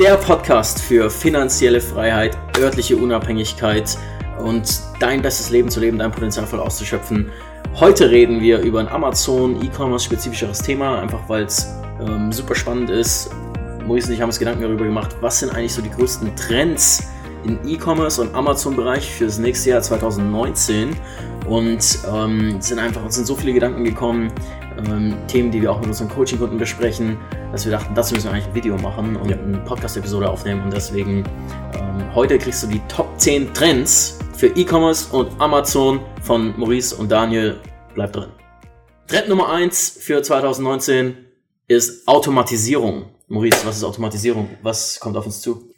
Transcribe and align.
der 0.00 0.16
Podcast 0.16 0.80
für 0.80 1.10
finanzielle 1.10 1.78
Freiheit, 1.78 2.34
örtliche 2.58 2.96
Unabhängigkeit 2.96 3.98
und 4.42 4.80
dein 4.98 5.20
bestes 5.20 5.50
Leben 5.50 5.68
zu 5.68 5.78
leben, 5.78 5.98
dein 5.98 6.10
Potenzial 6.10 6.46
voll 6.46 6.60
auszuschöpfen. 6.60 7.30
Heute 7.78 8.10
reden 8.10 8.40
wir 8.40 8.60
über 8.60 8.80
ein 8.80 8.88
Amazon 8.88 9.62
E-Commerce 9.62 10.06
spezifischeres 10.06 10.60
Thema, 10.62 11.02
einfach 11.02 11.28
weil 11.28 11.44
es 11.44 11.68
ähm, 12.00 12.32
super 12.32 12.54
spannend 12.54 12.88
ist. 12.88 13.30
Maurice 13.86 14.08
und 14.08 14.14
ich 14.14 14.22
haben 14.22 14.30
uns 14.30 14.38
Gedanken 14.38 14.62
darüber 14.62 14.86
gemacht, 14.86 15.14
was 15.20 15.40
sind 15.40 15.54
eigentlich 15.54 15.74
so 15.74 15.82
die 15.82 15.90
größten 15.90 16.34
Trends 16.34 17.06
im 17.44 17.58
E-Commerce 17.66 18.22
und 18.22 18.34
Amazon-Bereich 18.34 19.06
für 19.06 19.26
das 19.26 19.38
nächste 19.38 19.68
Jahr 19.68 19.82
2019 19.82 20.96
und 21.50 21.98
ähm, 22.10 22.60
sind 22.60 22.78
einfach 22.78 23.04
uns 23.04 23.16
sind 23.16 23.26
so 23.26 23.34
viele 23.34 23.52
Gedanken 23.52 23.82
gekommen, 23.82 24.32
ähm, 24.78 25.16
Themen, 25.26 25.50
die 25.50 25.60
wir 25.60 25.72
auch 25.72 25.80
mit 25.80 25.88
unseren 25.88 26.08
Coaching-Kunden 26.08 26.56
besprechen, 26.56 27.18
dass 27.50 27.64
wir 27.64 27.72
dachten, 27.72 27.92
dazu 27.94 28.14
müssen 28.14 28.26
wir 28.28 28.32
eigentlich 28.32 28.46
ein 28.46 28.54
Video 28.54 28.76
machen 28.78 29.16
und 29.16 29.28
ja. 29.28 29.36
eine 29.36 29.58
Podcast-Episode 29.58 30.30
aufnehmen 30.30 30.62
und 30.62 30.72
deswegen 30.72 31.24
ähm, 31.74 32.14
heute 32.14 32.38
kriegst 32.38 32.62
du 32.62 32.68
die 32.68 32.80
Top 32.86 33.08
10 33.18 33.52
Trends 33.52 34.18
für 34.36 34.46
E-Commerce 34.46 35.14
und 35.14 35.28
Amazon 35.40 36.00
von 36.22 36.54
Maurice 36.56 36.94
und 36.94 37.10
Daniel. 37.10 37.60
Bleib 37.94 38.12
drin. 38.12 38.30
Trend 39.08 39.28
Nummer 39.28 39.50
1 39.50 39.98
für 40.00 40.22
2019 40.22 41.16
ist 41.66 42.06
Automatisierung. 42.06 43.06
Maurice, 43.26 43.66
was 43.66 43.76
ist 43.76 43.84
Automatisierung? 43.84 44.50
Was 44.62 45.00
kommt 45.00 45.16
auf 45.16 45.26
uns 45.26 45.40
zu? 45.40 45.69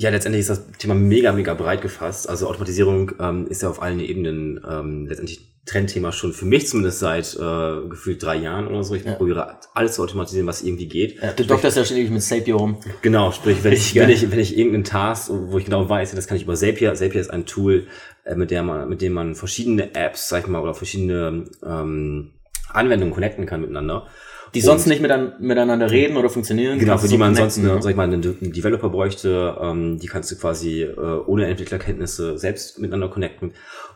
Ja, 0.00 0.10
letztendlich 0.10 0.42
ist 0.42 0.50
das 0.50 0.62
Thema 0.78 0.94
mega, 0.94 1.32
mega 1.32 1.54
breit 1.54 1.82
gefasst. 1.82 2.28
Also 2.28 2.46
Automatisierung 2.46 3.10
ähm, 3.18 3.48
ist 3.48 3.62
ja 3.62 3.68
auf 3.68 3.82
allen 3.82 3.98
Ebenen 3.98 4.64
ähm, 4.64 5.06
letztendlich 5.06 5.40
Trendthema 5.66 6.12
schon 6.12 6.32
für 6.32 6.44
mich 6.44 6.68
zumindest 6.68 7.00
seit 7.00 7.34
äh, 7.34 7.88
gefühlt 7.88 8.22
drei 8.22 8.36
Jahren 8.36 8.68
oder 8.68 8.84
so. 8.84 8.94
Ich 8.94 9.04
ja. 9.04 9.14
probiere 9.14 9.58
alles 9.74 9.94
zu 9.96 10.04
automatisieren, 10.04 10.46
was 10.46 10.62
irgendwie 10.62 10.86
geht. 10.86 11.20
Ja, 11.20 11.32
du 11.32 11.44
dokterst 11.44 11.76
ja 11.76 11.84
ständig 11.84 12.10
mit 12.10 12.22
Zapier 12.22 12.54
rum. 12.54 12.78
Genau, 13.02 13.32
sprich, 13.32 13.64
wenn 13.64 13.72
ich, 13.74 13.92
wenn 13.96 14.08
ich, 14.08 14.30
wenn 14.30 14.38
ich 14.38 14.56
irgendeinen 14.56 14.84
Task, 14.84 15.32
wo 15.32 15.58
ich 15.58 15.64
genau 15.64 15.88
weiß, 15.88 16.12
das 16.12 16.28
kann 16.28 16.36
ich 16.36 16.44
über 16.44 16.54
Zapier. 16.54 16.94
Zapier 16.94 17.20
ist 17.20 17.30
ein 17.30 17.44
Tool, 17.44 17.88
äh, 18.24 18.36
mit 18.36 18.52
der 18.52 18.62
man, 18.62 18.88
mit 18.88 19.02
dem 19.02 19.14
man 19.14 19.34
verschiedene 19.34 19.96
Apps, 19.96 20.28
sag 20.28 20.44
ich 20.44 20.48
mal, 20.48 20.62
oder 20.62 20.74
verschiedene 20.74 21.44
ähm, 21.66 22.34
Anwendungen 22.72 23.12
connecten 23.12 23.46
kann 23.46 23.62
miteinander. 23.62 24.06
Die 24.54 24.60
sonst 24.60 24.86
nicht 24.86 25.00
miteinander 25.00 25.90
reden 25.90 26.16
oder 26.16 26.30
funktionieren. 26.30 26.78
Genau, 26.78 26.98
für 26.98 27.08
die 27.08 27.18
man 27.18 27.34
sonst, 27.34 27.58
ne? 27.58 27.78
sag 27.80 27.90
ich 27.90 27.96
mal, 27.96 28.04
einen 28.04 28.22
Developer 28.22 28.88
bräuchte, 28.88 29.56
ähm, 29.60 29.98
die 29.98 30.06
kannst 30.06 30.30
du 30.30 30.36
quasi 30.36 30.82
äh, 30.82 30.96
ohne 30.96 31.46
Entwicklerkenntnisse 31.46 32.38
selbst 32.38 32.78
miteinander 32.78 33.08
connecten. 33.08 33.52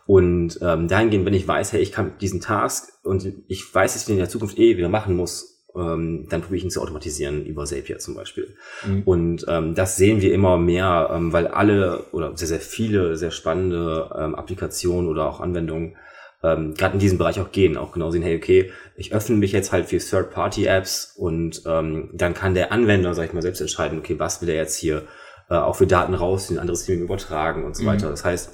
Und 0.06 0.58
ähm, 0.62 0.88
dahingehend, 0.88 1.26
wenn 1.26 1.34
ich 1.34 1.46
weiß, 1.46 1.72
hey, 1.72 1.80
ich 1.80 1.92
kann 1.92 2.12
diesen 2.20 2.40
Task 2.40 2.92
und 3.04 3.26
ich 3.48 3.74
weiß, 3.74 3.92
dass 3.92 4.02
ich 4.02 4.06
den 4.06 4.14
in 4.14 4.20
der 4.20 4.28
Zukunft 4.28 4.58
eh 4.58 4.76
wieder 4.76 4.88
machen 4.88 5.16
muss, 5.16 5.52
ähm, 5.74 6.26
dann 6.28 6.42
probiere 6.42 6.58
ich 6.58 6.64
ihn 6.64 6.70
zu 6.70 6.82
automatisieren 6.82 7.46
über 7.46 7.64
Zapier 7.64 7.98
zum 7.98 8.14
Beispiel. 8.14 8.56
Mhm. 8.86 9.02
Und 9.04 9.44
ähm, 9.48 9.74
das 9.74 9.96
sehen 9.96 10.20
wir 10.20 10.34
immer 10.34 10.58
mehr, 10.58 11.10
ähm, 11.12 11.32
weil 11.32 11.46
alle 11.46 12.04
oder 12.12 12.36
sehr, 12.36 12.48
sehr 12.48 12.60
viele 12.60 13.16
sehr 13.16 13.30
spannende 13.30 14.10
ähm, 14.18 14.34
Applikationen 14.34 15.08
oder 15.08 15.26
auch 15.26 15.40
Anwendungen 15.40 15.96
ähm, 16.42 16.74
gerade 16.74 16.94
in 16.94 17.00
diesem 17.00 17.18
Bereich 17.18 17.40
auch 17.40 17.52
gehen, 17.52 17.76
auch 17.76 17.92
genau 17.92 18.10
sehen, 18.10 18.22
hey, 18.22 18.36
okay, 18.36 18.72
ich 18.96 19.14
öffne 19.14 19.36
mich 19.36 19.52
jetzt 19.52 19.72
halt 19.72 19.86
für 19.86 19.98
Third-Party-Apps 19.98 21.14
und 21.16 21.62
ähm, 21.66 22.10
dann 22.12 22.34
kann 22.34 22.54
der 22.54 22.72
Anwender, 22.72 23.14
sag 23.14 23.26
ich 23.26 23.32
mal, 23.32 23.42
selbst 23.42 23.60
entscheiden, 23.60 23.98
okay, 23.98 24.18
was 24.18 24.42
will 24.42 24.48
er 24.48 24.56
jetzt 24.56 24.76
hier 24.76 25.02
äh, 25.50 25.54
auch 25.54 25.76
für 25.76 25.86
Daten 25.86 26.14
raus 26.14 26.50
in 26.50 26.56
ein 26.56 26.60
anderes 26.60 26.80
System 26.80 27.02
übertragen 27.02 27.64
und 27.64 27.76
so 27.76 27.84
mhm. 27.84 27.88
weiter. 27.88 28.10
Das 28.10 28.24
heißt, 28.24 28.50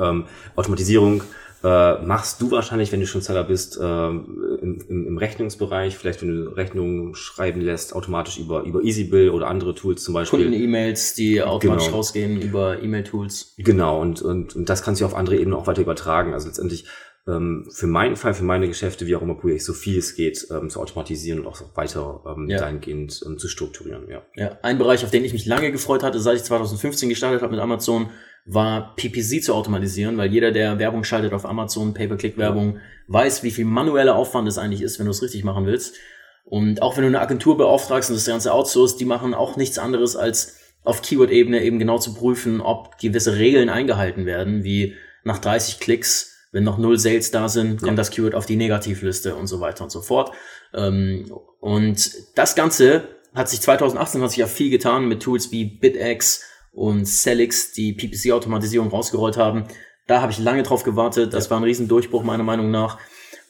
ähm, 0.00 0.24
Automatisierung 0.56 1.22
äh, 1.64 1.98
machst 2.02 2.42
du 2.42 2.50
wahrscheinlich, 2.50 2.90
wenn 2.90 2.98
du 2.98 3.06
schon 3.06 3.20
Seller 3.20 3.44
bist, 3.44 3.78
äh, 3.78 4.08
im, 4.08 4.84
im, 4.88 5.06
im 5.06 5.18
Rechnungsbereich, 5.18 5.96
vielleicht 5.96 6.20
wenn 6.22 6.28
du 6.28 6.48
Rechnungen 6.48 7.14
schreiben 7.14 7.60
lässt, 7.60 7.94
automatisch 7.94 8.38
über, 8.38 8.62
über 8.64 8.82
EasyBill 8.82 9.30
oder 9.30 9.46
andere 9.46 9.74
Tools 9.74 10.02
zum 10.02 10.14
Beispiel. 10.14 10.40
Kunden-E-Mails, 10.40 11.14
die 11.14 11.40
automatisch 11.40 11.86
genau. 11.86 11.98
rausgehen 11.98 12.40
über 12.40 12.82
E-Mail-Tools. 12.82 13.54
Genau, 13.58 14.00
und, 14.00 14.22
und, 14.22 14.56
und 14.56 14.68
das 14.68 14.82
kannst 14.82 15.00
du 15.00 15.06
auf 15.06 15.14
andere 15.14 15.36
Ebenen 15.36 15.54
auch 15.54 15.68
weiter 15.68 15.82
übertragen. 15.82 16.32
Also 16.32 16.48
letztendlich 16.48 16.86
ähm, 17.28 17.68
für 17.72 17.86
meinen 17.86 18.16
Fall, 18.16 18.34
für 18.34 18.44
meine 18.44 18.66
Geschäfte, 18.66 19.06
wie 19.06 19.14
auch 19.14 19.22
immer, 19.22 19.34
probiere 19.34 19.56
ich 19.56 19.64
so 19.64 19.72
viel 19.72 19.98
es 19.98 20.16
geht 20.16 20.46
ähm, 20.50 20.70
zu 20.70 20.80
automatisieren 20.80 21.40
und 21.40 21.46
auch 21.46 21.60
weiter 21.76 22.22
ähm, 22.26 22.48
ja. 22.50 22.58
dahingehend 22.58 23.22
ähm, 23.24 23.38
zu 23.38 23.48
strukturieren. 23.48 24.08
Ja. 24.08 24.22
ja, 24.34 24.58
ein 24.62 24.78
Bereich, 24.78 25.04
auf 25.04 25.10
den 25.10 25.24
ich 25.24 25.32
mich 25.32 25.46
lange 25.46 25.70
gefreut 25.70 26.02
hatte, 26.02 26.20
seit 26.20 26.36
ich 26.36 26.42
2015 26.44 27.08
gestartet 27.08 27.42
habe 27.42 27.52
mit 27.52 27.60
Amazon, 27.60 28.10
war 28.44 28.96
PPC 28.96 29.42
zu 29.42 29.54
automatisieren, 29.54 30.16
weil 30.16 30.32
jeder, 30.32 30.50
der 30.50 30.80
Werbung 30.80 31.04
schaltet 31.04 31.32
auf 31.32 31.46
Amazon, 31.46 31.94
Pay-per-Click-Werbung, 31.94 32.78
weiß, 33.06 33.44
wie 33.44 33.52
viel 33.52 33.66
manueller 33.66 34.16
Aufwand 34.16 34.48
es 34.48 34.58
eigentlich 34.58 34.82
ist, 34.82 34.98
wenn 34.98 35.06
du 35.06 35.12
es 35.12 35.22
richtig 35.22 35.44
machen 35.44 35.64
willst. 35.64 35.96
Und 36.44 36.82
auch 36.82 36.96
wenn 36.96 37.02
du 37.02 37.08
eine 37.08 37.20
Agentur 37.20 37.56
beauftragst 37.56 38.10
und 38.10 38.16
das 38.16 38.26
Ganze 38.26 38.52
outsourcest, 38.52 38.98
die 38.98 39.04
machen 39.04 39.32
auch 39.32 39.56
nichts 39.56 39.78
anderes 39.78 40.16
als 40.16 40.56
auf 40.82 41.02
Keyword-Ebene 41.02 41.62
eben 41.62 41.78
genau 41.78 41.98
zu 41.98 42.14
prüfen, 42.14 42.60
ob 42.60 42.98
gewisse 42.98 43.36
Regeln 43.36 43.68
eingehalten 43.68 44.26
werden, 44.26 44.64
wie 44.64 44.96
nach 45.22 45.38
30 45.38 45.78
Klicks 45.78 46.31
wenn 46.52 46.64
noch 46.64 46.78
null 46.78 46.98
Sales 46.98 47.30
da 47.30 47.48
sind, 47.48 47.80
kommt 47.80 47.92
ja. 47.92 47.96
das 47.96 48.10
Keyword 48.10 48.34
auf 48.34 48.46
die 48.46 48.56
Negativliste 48.56 49.34
und 49.34 49.46
so 49.46 49.60
weiter 49.60 49.84
und 49.84 49.90
so 49.90 50.02
fort. 50.02 50.32
Ähm, 50.74 51.32
und 51.60 52.12
das 52.36 52.54
Ganze 52.54 53.08
hat 53.34 53.48
sich 53.48 53.60
2018 53.62 54.22
hat 54.22 54.30
sich 54.30 54.38
ja 54.38 54.46
viel 54.46 54.70
getan 54.70 55.06
mit 55.06 55.22
Tools 55.22 55.50
wie 55.50 55.64
BitX 55.64 56.44
und 56.72 57.06
Celix, 57.06 57.72
die 57.72 57.94
PPC-Automatisierung 57.94 58.88
rausgerollt 58.88 59.38
haben. 59.38 59.64
Da 60.06 60.20
habe 60.20 60.32
ich 60.32 60.38
lange 60.38 60.62
drauf 60.62 60.82
gewartet. 60.82 61.32
Das 61.32 61.46
ja. 61.46 61.50
war 61.50 61.60
ein 61.60 61.64
Riesendurchbruch 61.64 62.22
meiner 62.22 62.42
Meinung 62.42 62.70
nach, 62.70 62.98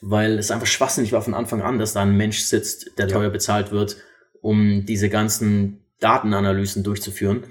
weil 0.01 0.39
es 0.39 0.51
einfach 0.51 0.67
schwachsinnig 0.67 1.11
war 1.11 1.21
von 1.21 1.33
Anfang 1.33 1.61
an, 1.61 1.79
dass 1.79 1.93
da 1.93 2.01
ein 2.01 2.15
Mensch 2.15 2.39
sitzt, 2.39 2.97
der 2.97 3.09
teuer 3.09 3.29
bezahlt 3.29 3.71
wird, 3.71 3.97
um 4.41 4.85
diese 4.85 5.09
ganzen 5.09 5.83
Datenanalysen 5.99 6.83
durchzuführen. 6.83 7.45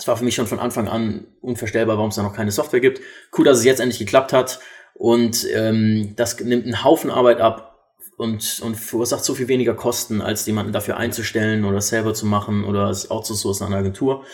Es 0.00 0.08
war 0.08 0.16
für 0.16 0.24
mich 0.24 0.34
schon 0.34 0.46
von 0.46 0.58
Anfang 0.58 0.88
an 0.88 1.26
unvorstellbar, 1.42 1.98
warum 1.98 2.08
es 2.08 2.16
da 2.16 2.22
noch 2.22 2.34
keine 2.34 2.50
Software 2.50 2.80
gibt. 2.80 3.02
Cool, 3.36 3.44
dass 3.44 3.58
es 3.58 3.64
jetzt 3.64 3.80
endlich 3.80 3.98
geklappt 3.98 4.32
hat. 4.32 4.58
Und 4.94 5.46
ähm, 5.52 6.14
das 6.16 6.40
nimmt 6.40 6.64
einen 6.64 6.82
Haufen 6.82 7.10
Arbeit 7.10 7.38
ab 7.38 7.78
und, 8.16 8.60
und 8.64 8.76
verursacht 8.76 9.22
so 9.22 9.34
viel 9.34 9.48
weniger 9.48 9.74
Kosten, 9.74 10.22
als 10.22 10.46
jemanden 10.46 10.72
dafür 10.72 10.96
einzustellen 10.96 11.66
oder 11.66 11.82
selber 11.82 12.14
zu 12.14 12.24
machen 12.24 12.64
oder 12.64 12.88
es 12.88 13.10
outzusourcen 13.10 13.66
an 13.66 13.74
eine 13.74 13.80
Agentur. 13.80 14.24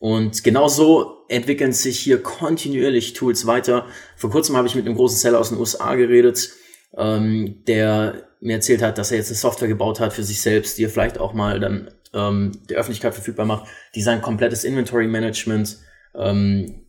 Und 0.00 0.42
genau 0.42 0.66
so 0.66 1.24
entwickeln 1.28 1.72
sich 1.72 2.00
hier 2.00 2.20
kontinuierlich 2.20 3.12
Tools 3.12 3.46
weiter. 3.46 3.86
Vor 4.16 4.30
kurzem 4.30 4.56
habe 4.56 4.66
ich 4.66 4.74
mit 4.74 4.86
einem 4.86 4.96
großen 4.96 5.18
Seller 5.18 5.38
aus 5.38 5.50
den 5.50 5.58
USA 5.58 5.94
geredet, 5.94 6.50
ähm, 6.96 7.62
der 7.68 8.28
mir 8.40 8.54
erzählt 8.54 8.82
hat, 8.82 8.98
dass 8.98 9.12
er 9.12 9.18
jetzt 9.18 9.28
eine 9.28 9.36
Software 9.36 9.68
gebaut 9.68 10.00
hat 10.00 10.12
für 10.12 10.24
sich 10.24 10.42
selbst, 10.42 10.78
die 10.78 10.84
er 10.84 10.90
vielleicht 10.90 11.18
auch 11.18 11.32
mal 11.32 11.60
dann 11.60 11.92
ähm, 12.16 12.52
der 12.68 12.78
Öffentlichkeit 12.78 13.14
verfügbar 13.14 13.46
macht, 13.46 13.66
die 13.94 14.02
sein 14.02 14.22
komplettes 14.22 14.64
Inventory 14.64 15.06
Management 15.06 15.76
ähm, 16.14 16.86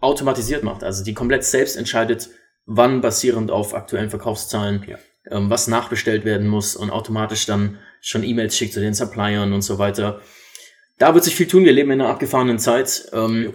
automatisiert 0.00 0.64
macht. 0.64 0.84
Also 0.84 1.04
die 1.04 1.14
komplett 1.14 1.44
selbst 1.44 1.76
entscheidet, 1.76 2.28
wann 2.66 3.00
basierend 3.00 3.50
auf 3.50 3.74
aktuellen 3.74 4.10
Verkaufszahlen 4.10 4.84
ja. 4.86 4.98
ähm, 5.30 5.48
was 5.48 5.68
nachbestellt 5.68 6.24
werden 6.24 6.48
muss 6.48 6.76
und 6.76 6.90
automatisch 6.90 7.46
dann 7.46 7.78
schon 8.00 8.24
E-Mails 8.24 8.56
schickt 8.56 8.74
zu 8.74 8.80
den 8.80 8.94
Suppliern 8.94 9.52
und 9.52 9.62
so 9.62 9.78
weiter. 9.78 10.20
Da 10.98 11.14
wird 11.14 11.24
sich 11.24 11.36
viel 11.36 11.48
tun. 11.48 11.64
Wir 11.64 11.72
leben 11.72 11.90
in 11.90 12.00
einer 12.00 12.10
abgefahrenen 12.10 12.58
Zeit. 12.58 13.08
Ähm, 13.12 13.54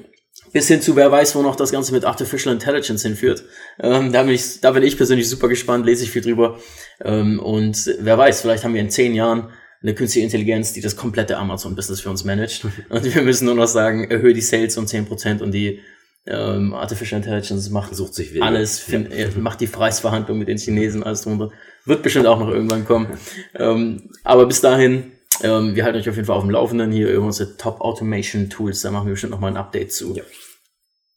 bis 0.51 0.67
hin 0.67 0.81
zu, 0.81 0.95
wer 0.95 1.11
weiß, 1.11 1.35
wo 1.35 1.41
noch 1.41 1.55
das 1.55 1.71
Ganze 1.71 1.93
mit 1.93 2.05
Artificial 2.05 2.53
Intelligence 2.53 3.03
hinführt. 3.03 3.43
Ähm, 3.79 4.11
da, 4.11 4.23
bin 4.23 4.33
ich, 4.33 4.61
da 4.61 4.71
bin 4.71 4.83
ich 4.83 4.97
persönlich 4.97 5.29
super 5.29 5.47
gespannt, 5.47 5.85
lese 5.85 6.03
ich 6.03 6.11
viel 6.11 6.23
drüber. 6.23 6.59
Ähm, 7.01 7.39
und 7.39 7.95
wer 7.99 8.17
weiß, 8.17 8.41
vielleicht 8.41 8.63
haben 8.63 8.73
wir 8.73 8.81
in 8.81 8.89
zehn 8.89 9.13
Jahren 9.13 9.51
eine 9.81 9.95
künstliche 9.95 10.25
Intelligenz, 10.25 10.73
die 10.73 10.81
das 10.81 10.95
komplette 10.95 11.37
Amazon-Business 11.37 12.01
für 12.01 12.09
uns 12.09 12.23
managt. 12.23 12.65
Und 12.89 13.15
wir 13.15 13.21
müssen 13.21 13.45
nur 13.45 13.55
noch 13.55 13.67
sagen, 13.67 14.09
erhöhe 14.09 14.33
die 14.33 14.41
Sales 14.41 14.77
um 14.77 14.87
zehn 14.87 15.05
Prozent 15.05 15.41
und 15.41 15.51
die 15.51 15.79
ähm, 16.27 16.73
Artificial 16.73 17.21
Intelligence 17.21 17.69
macht 17.69 17.95
sucht 17.95 18.13
sich 18.13 18.33
Wege. 18.33 18.43
alles, 18.43 18.79
find, 18.79 19.13
ja. 19.13 19.27
macht 19.37 19.61
die 19.61 19.67
Preisverhandlung 19.67 20.37
mit 20.37 20.47
den 20.47 20.57
Chinesen, 20.57 21.01
alles 21.01 21.21
drunter. 21.21 21.51
Wird 21.85 22.03
bestimmt 22.03 22.27
auch 22.27 22.39
noch 22.39 22.49
irgendwann 22.49 22.85
kommen. 22.85 23.07
ähm, 23.55 24.11
aber 24.23 24.45
bis 24.45 24.61
dahin, 24.61 25.13
ähm, 25.41 25.75
wir 25.75 25.85
halten 25.85 25.97
euch 25.97 26.09
auf 26.09 26.15
jeden 26.15 26.27
Fall 26.27 26.35
auf 26.35 26.43
dem 26.43 26.51
Laufenden 26.51 26.91
hier 26.91 27.09
über 27.09 27.25
unsere 27.25 27.55
Top 27.57 27.81
Automation 27.81 28.49
Tools. 28.49 28.81
Da 28.81 28.91
machen 28.91 29.07
wir 29.07 29.13
bestimmt 29.13 29.31
noch 29.31 29.39
mal 29.39 29.47
ein 29.47 29.57
Update 29.57 29.93
zu. 29.93 30.15
Ja. 30.15 30.23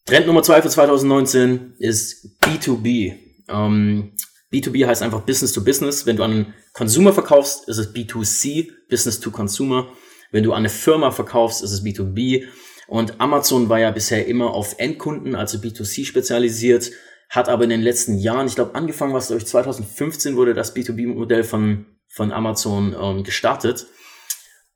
Trend 0.06 0.26
Nummer 0.26 0.42
zwei 0.42 0.62
für 0.62 0.69
2019 0.69 1.75
ist 1.78 2.40
B2B. 2.42 3.14
Ähm, 3.48 4.12
B2B 4.52 4.87
heißt 4.87 5.02
einfach 5.02 5.22
Business 5.22 5.52
to 5.52 5.62
Business. 5.62 6.06
Wenn 6.06 6.16
du 6.16 6.22
an 6.22 6.31
einen 6.31 6.54
Consumer 6.72 7.12
verkaufst, 7.12 7.69
ist 7.69 7.78
es 7.78 7.94
B2C, 7.94 8.70
Business 8.88 9.20
to 9.20 9.30
Consumer. 9.30 9.88
Wenn 10.30 10.42
du 10.42 10.52
an 10.52 10.58
eine 10.58 10.70
Firma 10.70 11.10
verkaufst, 11.10 11.62
ist 11.62 11.72
es 11.72 11.84
B2B. 11.84 12.46
Und 12.88 13.20
Amazon 13.20 13.69
war 13.69 13.78
ja 13.78 13.90
bisher 13.90 14.26
immer 14.26 14.52
auf 14.52 14.76
Endkunden, 14.78 15.34
also 15.34 15.58
B2C 15.58 16.04
spezialisiert, 16.04 16.90
hat 17.28 17.48
aber 17.48 17.64
in 17.64 17.70
den 17.70 17.82
letzten 17.82 18.19
Jahren, 18.19 18.46
ich 18.46 18.54
glaube 18.54 18.74
angefangen 18.74 19.14
was 19.14 19.28
durch 19.28 19.46
2015 19.46 20.36
wurde 20.36 20.52
das 20.52 20.76
B2B-Modell 20.76 21.44
von, 21.44 21.86
von 22.08 22.32
Amazon 22.32 22.94
ähm, 23.00 23.25
gestartet, 23.25 23.86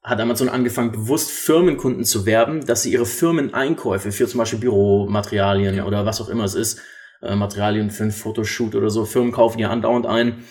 hat 0.02 0.20
Amazon 0.20 0.48
angefangen, 0.48 0.92
bewusst 0.92 1.30
Firmenkunden 1.30 2.04
zu 2.04 2.24
werben, 2.24 2.64
dass 2.64 2.82
sie 2.82 2.92
ihre 2.92 3.06
Firmeneinkäufe 3.06 4.12
für 4.12 4.28
zum 4.28 4.38
Beispiel 4.38 4.60
Büromaterialien 4.60 5.76
ja. 5.76 5.84
oder 5.84 6.06
was 6.06 6.20
auch 6.20 6.28
immer 6.28 6.44
es 6.44 6.54
ist, 6.54 6.80
äh, 7.22 7.34
Materialien 7.34 7.90
für 7.90 8.04
ein 8.04 8.12
Fotoshoot 8.12 8.74
oder 8.74 8.88
so, 8.88 9.04
Firmen 9.04 9.32
kaufen 9.32 9.58
ja 9.58 9.68
andauernd 9.68 10.06
ein, 10.06 10.44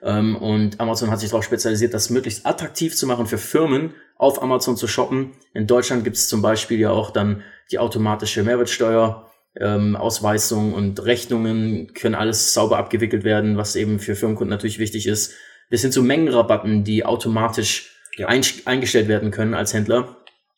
und 0.00 0.78
Amazon 0.78 1.10
hat 1.10 1.20
sich 1.20 1.30
darauf 1.30 1.44
spezialisiert, 1.44 1.92
das 1.92 2.10
möglichst 2.10 2.46
attraktiv 2.46 2.96
zu 2.96 3.06
machen 3.06 3.26
für 3.26 3.38
Firmen, 3.38 3.94
auf 4.16 4.42
Amazon 4.42 4.76
zu 4.76 4.86
shoppen. 4.86 5.32
In 5.54 5.66
Deutschland 5.66 6.04
gibt 6.04 6.16
es 6.16 6.28
zum 6.28 6.42
Beispiel 6.42 6.78
ja 6.78 6.90
auch 6.90 7.10
dann 7.10 7.42
die 7.70 7.78
automatische 7.78 8.42
Mehrwertsteuer. 8.42 9.30
Ähm, 9.56 9.96
Ausweisung 9.96 10.74
und 10.74 11.04
Rechnungen 11.04 11.92
können 11.94 12.14
alles 12.14 12.52
sauber 12.52 12.78
abgewickelt 12.78 13.24
werden, 13.24 13.56
was 13.56 13.74
eben 13.76 13.98
für 13.98 14.14
Firmenkunden 14.14 14.50
natürlich 14.50 14.78
wichtig 14.78 15.06
ist. 15.06 15.34
Bis 15.68 15.82
hin 15.82 15.92
zu 15.92 16.02
Mengenrabatten, 16.02 16.84
die 16.84 17.04
automatisch 17.04 17.96
ja. 18.16 18.28
ein, 18.28 18.42
eingestellt 18.66 19.08
werden 19.08 19.30
können 19.30 19.54
als 19.54 19.74
Händler 19.74 20.16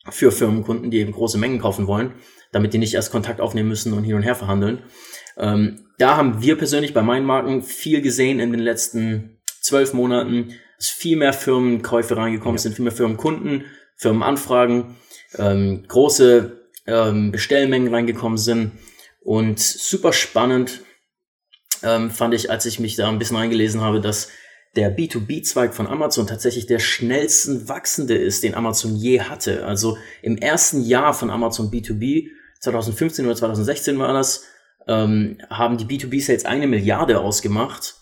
für 0.08 0.32
Firmenkunden, 0.32 0.90
die 0.90 0.98
eben 0.98 1.12
große 1.12 1.38
Mengen 1.38 1.60
kaufen 1.60 1.86
wollen, 1.86 2.14
damit 2.52 2.75
die 2.75 2.78
nicht 2.78 2.94
erst 2.94 3.12
Kontakt 3.12 3.40
aufnehmen 3.40 3.69
müssen 3.69 3.93
und 3.93 4.04
hin 4.04 4.14
und 4.14 4.22
her 4.22 4.34
verhandeln. 4.34 4.82
Ähm, 5.37 5.87
da 5.99 6.17
haben 6.17 6.43
wir 6.43 6.56
persönlich 6.56 6.94
bei 6.94 7.03
meinen 7.03 7.27
Marken 7.27 7.62
viel 7.62 8.03
gesehen 8.03 8.41
in 8.41 8.53
den 8.53 8.61
letzten 8.61 9.41
zwölf 9.61 9.93
Monaten, 9.93 10.55
dass 10.77 10.88
viel 10.88 11.17
mehr 11.17 11.32
Firmenkäufe 11.32 12.17
reingekommen 12.17 12.56
ja. 12.56 12.62
sind, 12.62 12.75
viel 12.75 12.85
mehr 12.85 12.93
Firmenkunden, 12.93 13.65
Firmenanfragen, 13.97 14.97
ähm, 15.37 15.85
große 15.87 16.69
ähm, 16.87 17.32
Bestellmengen 17.32 17.93
reingekommen 17.93 18.38
sind 18.38 18.73
und 19.21 19.59
super 19.61 20.12
spannend 20.12 20.81
ähm, 21.82 22.11
fand 22.11 22.35
ich, 22.35 22.50
als 22.50 22.67
ich 22.67 22.81
mich 22.81 22.97
da 22.97 23.09
ein 23.09 23.19
bisschen 23.19 23.37
eingelesen 23.37 23.81
habe, 23.81 24.00
dass 24.00 24.29
der 24.77 24.97
B2B-Zweig 24.97 25.75
von 25.75 25.87
Amazon 25.87 26.27
tatsächlich 26.27 26.67
der 26.67 26.79
schnellsten 26.79 27.69
wachsende 27.69 28.17
ist, 28.17 28.44
den 28.44 28.55
Amazon 28.55 28.94
je 28.94 29.21
hatte. 29.21 29.67
Also 29.67 29.99
im 30.23 30.38
ersten 30.38 30.82
Jahr 30.82 31.12
von 31.12 31.31
Amazon 31.31 31.71
B2B, 31.71 32.29
2015 32.61 33.25
oder 33.25 33.35
2016 33.35 33.99
war 33.99 34.12
das, 34.12 34.44
ähm, 34.88 35.38
haben 35.50 35.79
die 35.79 35.85
B2B-Sales 35.85 36.44
eine 36.44 36.67
Milliarde 36.67 37.21
ausgemacht. 37.21 37.97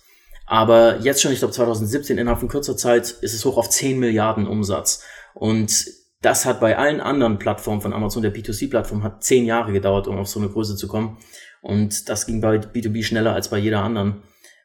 Aber 0.46 0.98
jetzt 1.00 1.20
schon, 1.20 1.32
ich 1.32 1.40
glaube 1.40 1.52
2017, 1.52 2.16
innerhalb 2.16 2.40
von 2.40 2.48
kurzer 2.48 2.76
Zeit 2.76 3.10
ist 3.20 3.34
es 3.34 3.44
hoch 3.44 3.58
auf 3.58 3.68
10 3.68 3.98
Milliarden 3.98 4.46
Umsatz. 4.46 5.02
Und 5.34 5.86
das 6.20 6.46
hat 6.46 6.60
bei 6.60 6.76
allen 6.76 7.00
anderen 7.00 7.38
Plattformen 7.38 7.80
von 7.80 7.92
Amazon, 7.92 8.22
der 8.22 8.34
B2C-Plattform, 8.34 9.02
hat 9.04 9.22
zehn 9.22 9.44
Jahre 9.44 9.72
gedauert, 9.72 10.08
um 10.08 10.18
auf 10.18 10.28
so 10.28 10.40
eine 10.40 10.48
Größe 10.48 10.76
zu 10.76 10.88
kommen. 10.88 11.18
Und 11.60 12.08
das 12.08 12.26
ging 12.26 12.40
bei 12.40 12.56
B2B 12.56 13.04
schneller 13.04 13.34
als 13.34 13.48
bei 13.48 13.58
jeder 13.58 13.82
anderen 13.82 14.22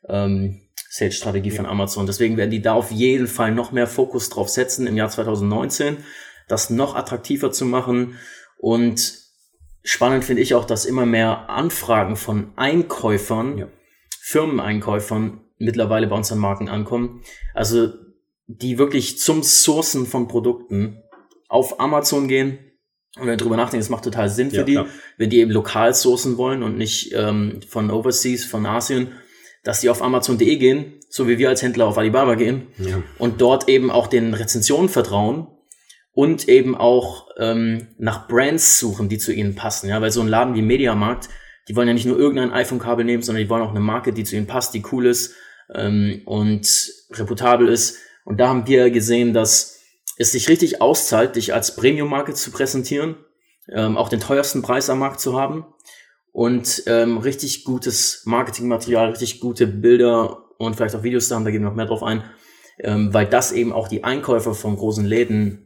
ähm, 0.08 0.62
Sales-Strategie 0.90 1.50
ja. 1.50 1.56
von 1.56 1.66
Amazon. 1.66 2.06
Deswegen 2.06 2.38
werden 2.38 2.52
die 2.52 2.62
da 2.62 2.74
auf 2.74 2.92
jeden 2.92 3.28
Fall 3.28 3.52
noch 3.52 3.72
mehr 3.72 3.88
Fokus 3.88 4.30
drauf 4.30 4.50
setzen 4.50 4.88
im 4.88 4.98
Jahr 4.98 5.10
2019, 5.10 5.98
das 6.48 6.70
noch 6.70 6.96
attraktiver 6.96 7.52
zu 7.52 7.66
machen. 7.66 8.16
Und 8.58 9.23
spannend 9.84 10.24
finde 10.24 10.42
ich 10.42 10.56
auch, 10.56 10.66
dass 10.66 10.86
immer 10.86 11.06
mehr 11.06 11.50
Anfragen 11.50 12.16
von 12.16 12.52
Einkäufern, 12.56 13.58
ja. 13.58 13.68
Firmeneinkäufern 14.22 15.42
mittlerweile 15.58 16.08
bei 16.08 16.16
unseren 16.16 16.40
Marken 16.40 16.70
ankommen. 16.70 17.22
Also 17.54 17.94
die 18.48 18.78
wirklich 18.78 19.20
zum 19.20 19.44
Sourcen 19.44 20.06
von 20.06 20.28
Produkten 20.28 21.02
auf 21.50 21.80
Amazon 21.80 22.28
gehen 22.28 22.60
und 23.20 23.28
wenn 23.28 23.38
drüber 23.38 23.58
nachdenken, 23.58 23.84
es 23.84 23.90
macht 23.90 24.04
total 24.04 24.30
Sinn 24.30 24.50
für 24.50 24.58
ja, 24.58 24.64
die, 24.64 24.74
klar. 24.74 24.88
wenn 25.18 25.30
die 25.30 25.40
eben 25.40 25.52
lokal 25.52 25.94
sourcen 25.94 26.38
wollen 26.38 26.64
und 26.64 26.78
nicht 26.78 27.14
ähm, 27.14 27.60
von 27.68 27.92
Overseas, 27.92 28.44
von 28.44 28.66
Asien, 28.66 29.12
dass 29.64 29.82
die 29.82 29.90
auf 29.90 30.02
Amazon.de 30.02 30.56
gehen, 30.58 30.94
so 31.10 31.28
wie 31.28 31.38
wir 31.38 31.50
als 31.50 31.62
Händler 31.62 31.86
auf 31.86 31.98
Alibaba 31.98 32.34
gehen 32.36 32.68
ja. 32.80 33.04
und 33.20 33.40
dort 33.40 33.70
eben 33.70 33.92
auch 33.92 34.08
den 34.08 34.34
Rezensionen 34.34 34.90
vertrauen 34.90 35.48
und 36.14 36.48
eben 36.48 36.76
auch 36.76 37.28
ähm, 37.38 37.88
nach 37.98 38.28
Brands 38.28 38.80
suchen, 38.80 39.10
die 39.10 39.18
zu 39.18 39.34
ihnen 39.34 39.56
passen. 39.56 39.90
Ja, 39.90 40.02
weil 40.02 40.12
so 40.12 40.22
ein 40.22 40.28
Laden 40.28 40.56
wie 40.56 40.62
Mediamarkt, 40.62 41.30
die 41.68 41.76
wollen 41.76 41.88
ja 41.88 41.94
nicht 41.94 42.06
nur 42.06 42.18
irgendein 42.18 42.52
iPhone-Kabel 42.52 43.04
nehmen, 43.06 43.24
sondern 43.24 43.44
die 43.44 43.50
wollen 43.50 43.64
auch 43.64 43.72
eine 43.72 43.80
Marke, 43.80 44.14
die 44.14 44.24
zu 44.24 44.36
ihnen 44.36 44.48
passt, 44.48 44.74
die 44.74 44.84
cool 44.92 45.06
ist 45.06 45.34
ähm, 45.74 46.22
und 46.26 46.94
reputabel 47.12 47.68
ist. 47.68 47.98
Und 48.26 48.40
da 48.40 48.50
haben 48.50 48.68
wir 48.68 48.92
gesehen, 48.92 49.34
dass 49.34 49.80
es 50.18 50.32
sich 50.32 50.50
richtig 50.50 50.82
auszahlt, 50.82 51.36
dich 51.36 51.54
als 51.54 51.76
Premium-Marke 51.76 52.34
zu 52.34 52.52
präsentieren, 52.52 53.16
ähm, 53.70 53.98
auch 53.98 54.10
den 54.10 54.20
teuersten 54.20 54.62
Preis 54.62 54.90
am 54.90 55.00
Markt 55.00 55.20
zu 55.20 55.40
haben 55.40 55.66
und 56.32 56.84
ähm, 56.88 57.18
richtig 57.18 57.64
gutes 57.64 58.24
Marketingmaterial, 58.26 59.10
richtig 59.10 59.40
gute 59.40 59.66
Bilder 59.68 60.44
und 60.58 60.76
vielleicht 60.76 60.96
auch 60.96 61.04
Videos 61.04 61.28
da 61.28 61.36
haben, 61.36 61.46
da 61.46 61.52
gehen 61.52 61.62
wir 61.62 61.70
noch 61.70 61.76
mehr 61.76 61.86
drauf 61.86 62.04
ein, 62.04 62.24
ähm, 62.80 63.14
weil 63.14 63.26
das 63.26 63.52
eben 63.52 63.74
auch 63.74 63.88
die 63.88 64.04
Einkäufer 64.04 64.54
von 64.54 64.76
großen 64.76 65.06
Läden 65.06 65.63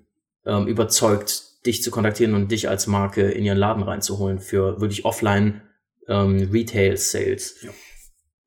ähm, 0.47 0.67
überzeugt, 0.67 1.65
dich 1.65 1.83
zu 1.83 1.91
kontaktieren 1.91 2.33
und 2.33 2.51
dich 2.51 2.69
als 2.69 2.87
Marke 2.87 3.29
in 3.29 3.43
ihren 3.43 3.57
Laden 3.57 3.83
reinzuholen 3.83 4.39
für 4.39 4.79
wirklich 4.79 5.05
offline 5.05 5.61
ähm, 6.07 6.49
Retail 6.51 6.97
Sales. 6.97 7.61
Ja. 7.61 7.69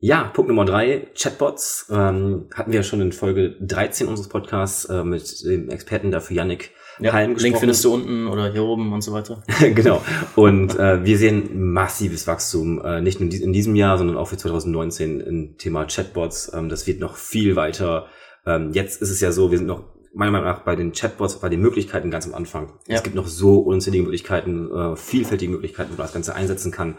Ja, 0.02 0.24
Punkt 0.24 0.48
Nummer 0.48 0.64
drei, 0.64 1.08
Chatbots. 1.14 1.88
Ähm, 1.90 2.48
hatten 2.54 2.72
wir 2.72 2.78
ja 2.78 2.82
schon 2.82 3.02
in 3.02 3.12
Folge 3.12 3.56
13 3.60 4.08
unseres 4.08 4.30
Podcasts 4.30 4.86
äh, 4.86 5.04
mit 5.04 5.44
dem 5.44 5.68
Experten 5.68 6.10
dafür, 6.10 6.36
Yannick 6.36 6.70
ja, 7.00 7.12
Halm 7.12 7.34
gesprochen. 7.34 7.52
Link 7.52 7.60
findest 7.60 7.84
du 7.84 7.92
unten 7.92 8.26
oder 8.26 8.50
hier 8.50 8.64
oben 8.64 8.94
und 8.94 9.02
so 9.02 9.12
weiter. 9.12 9.42
genau. 9.74 10.02
Und 10.36 10.74
äh, 10.78 11.04
wir 11.04 11.18
sehen 11.18 11.72
massives 11.72 12.26
Wachstum, 12.26 12.82
äh, 12.82 13.02
nicht 13.02 13.20
nur 13.20 13.30
in 13.30 13.52
diesem 13.52 13.76
Jahr, 13.76 13.98
sondern 13.98 14.16
auch 14.16 14.28
für 14.28 14.38
2019 14.38 15.20
im 15.20 15.58
Thema 15.58 15.84
Chatbots. 15.84 16.50
Ähm, 16.54 16.70
das 16.70 16.86
wird 16.86 17.00
noch 17.00 17.16
viel 17.16 17.54
weiter. 17.56 18.06
Ähm, 18.46 18.72
jetzt 18.72 19.02
ist 19.02 19.10
es 19.10 19.20
ja 19.20 19.32
so, 19.32 19.50
wir 19.50 19.58
sind 19.58 19.66
noch 19.66 19.84
meiner 20.12 20.32
Meinung 20.32 20.48
nach 20.48 20.60
bei 20.60 20.76
den 20.76 20.92
Chatbots, 20.92 21.40
bei 21.40 21.48
den 21.48 21.60
Möglichkeiten 21.60 22.10
ganz 22.10 22.26
am 22.26 22.34
Anfang. 22.34 22.72
Ja. 22.86 22.96
Es 22.96 23.02
gibt 23.02 23.14
noch 23.14 23.28
so 23.28 23.58
unzählige 23.58 24.04
Möglichkeiten, 24.04 24.70
äh, 24.70 24.96
vielfältige 24.96 25.52
Möglichkeiten, 25.52 25.90
wo 25.92 25.96
man 25.96 26.04
das 26.06 26.12
Ganze 26.12 26.34
einsetzen 26.34 26.72
kann. 26.72 26.96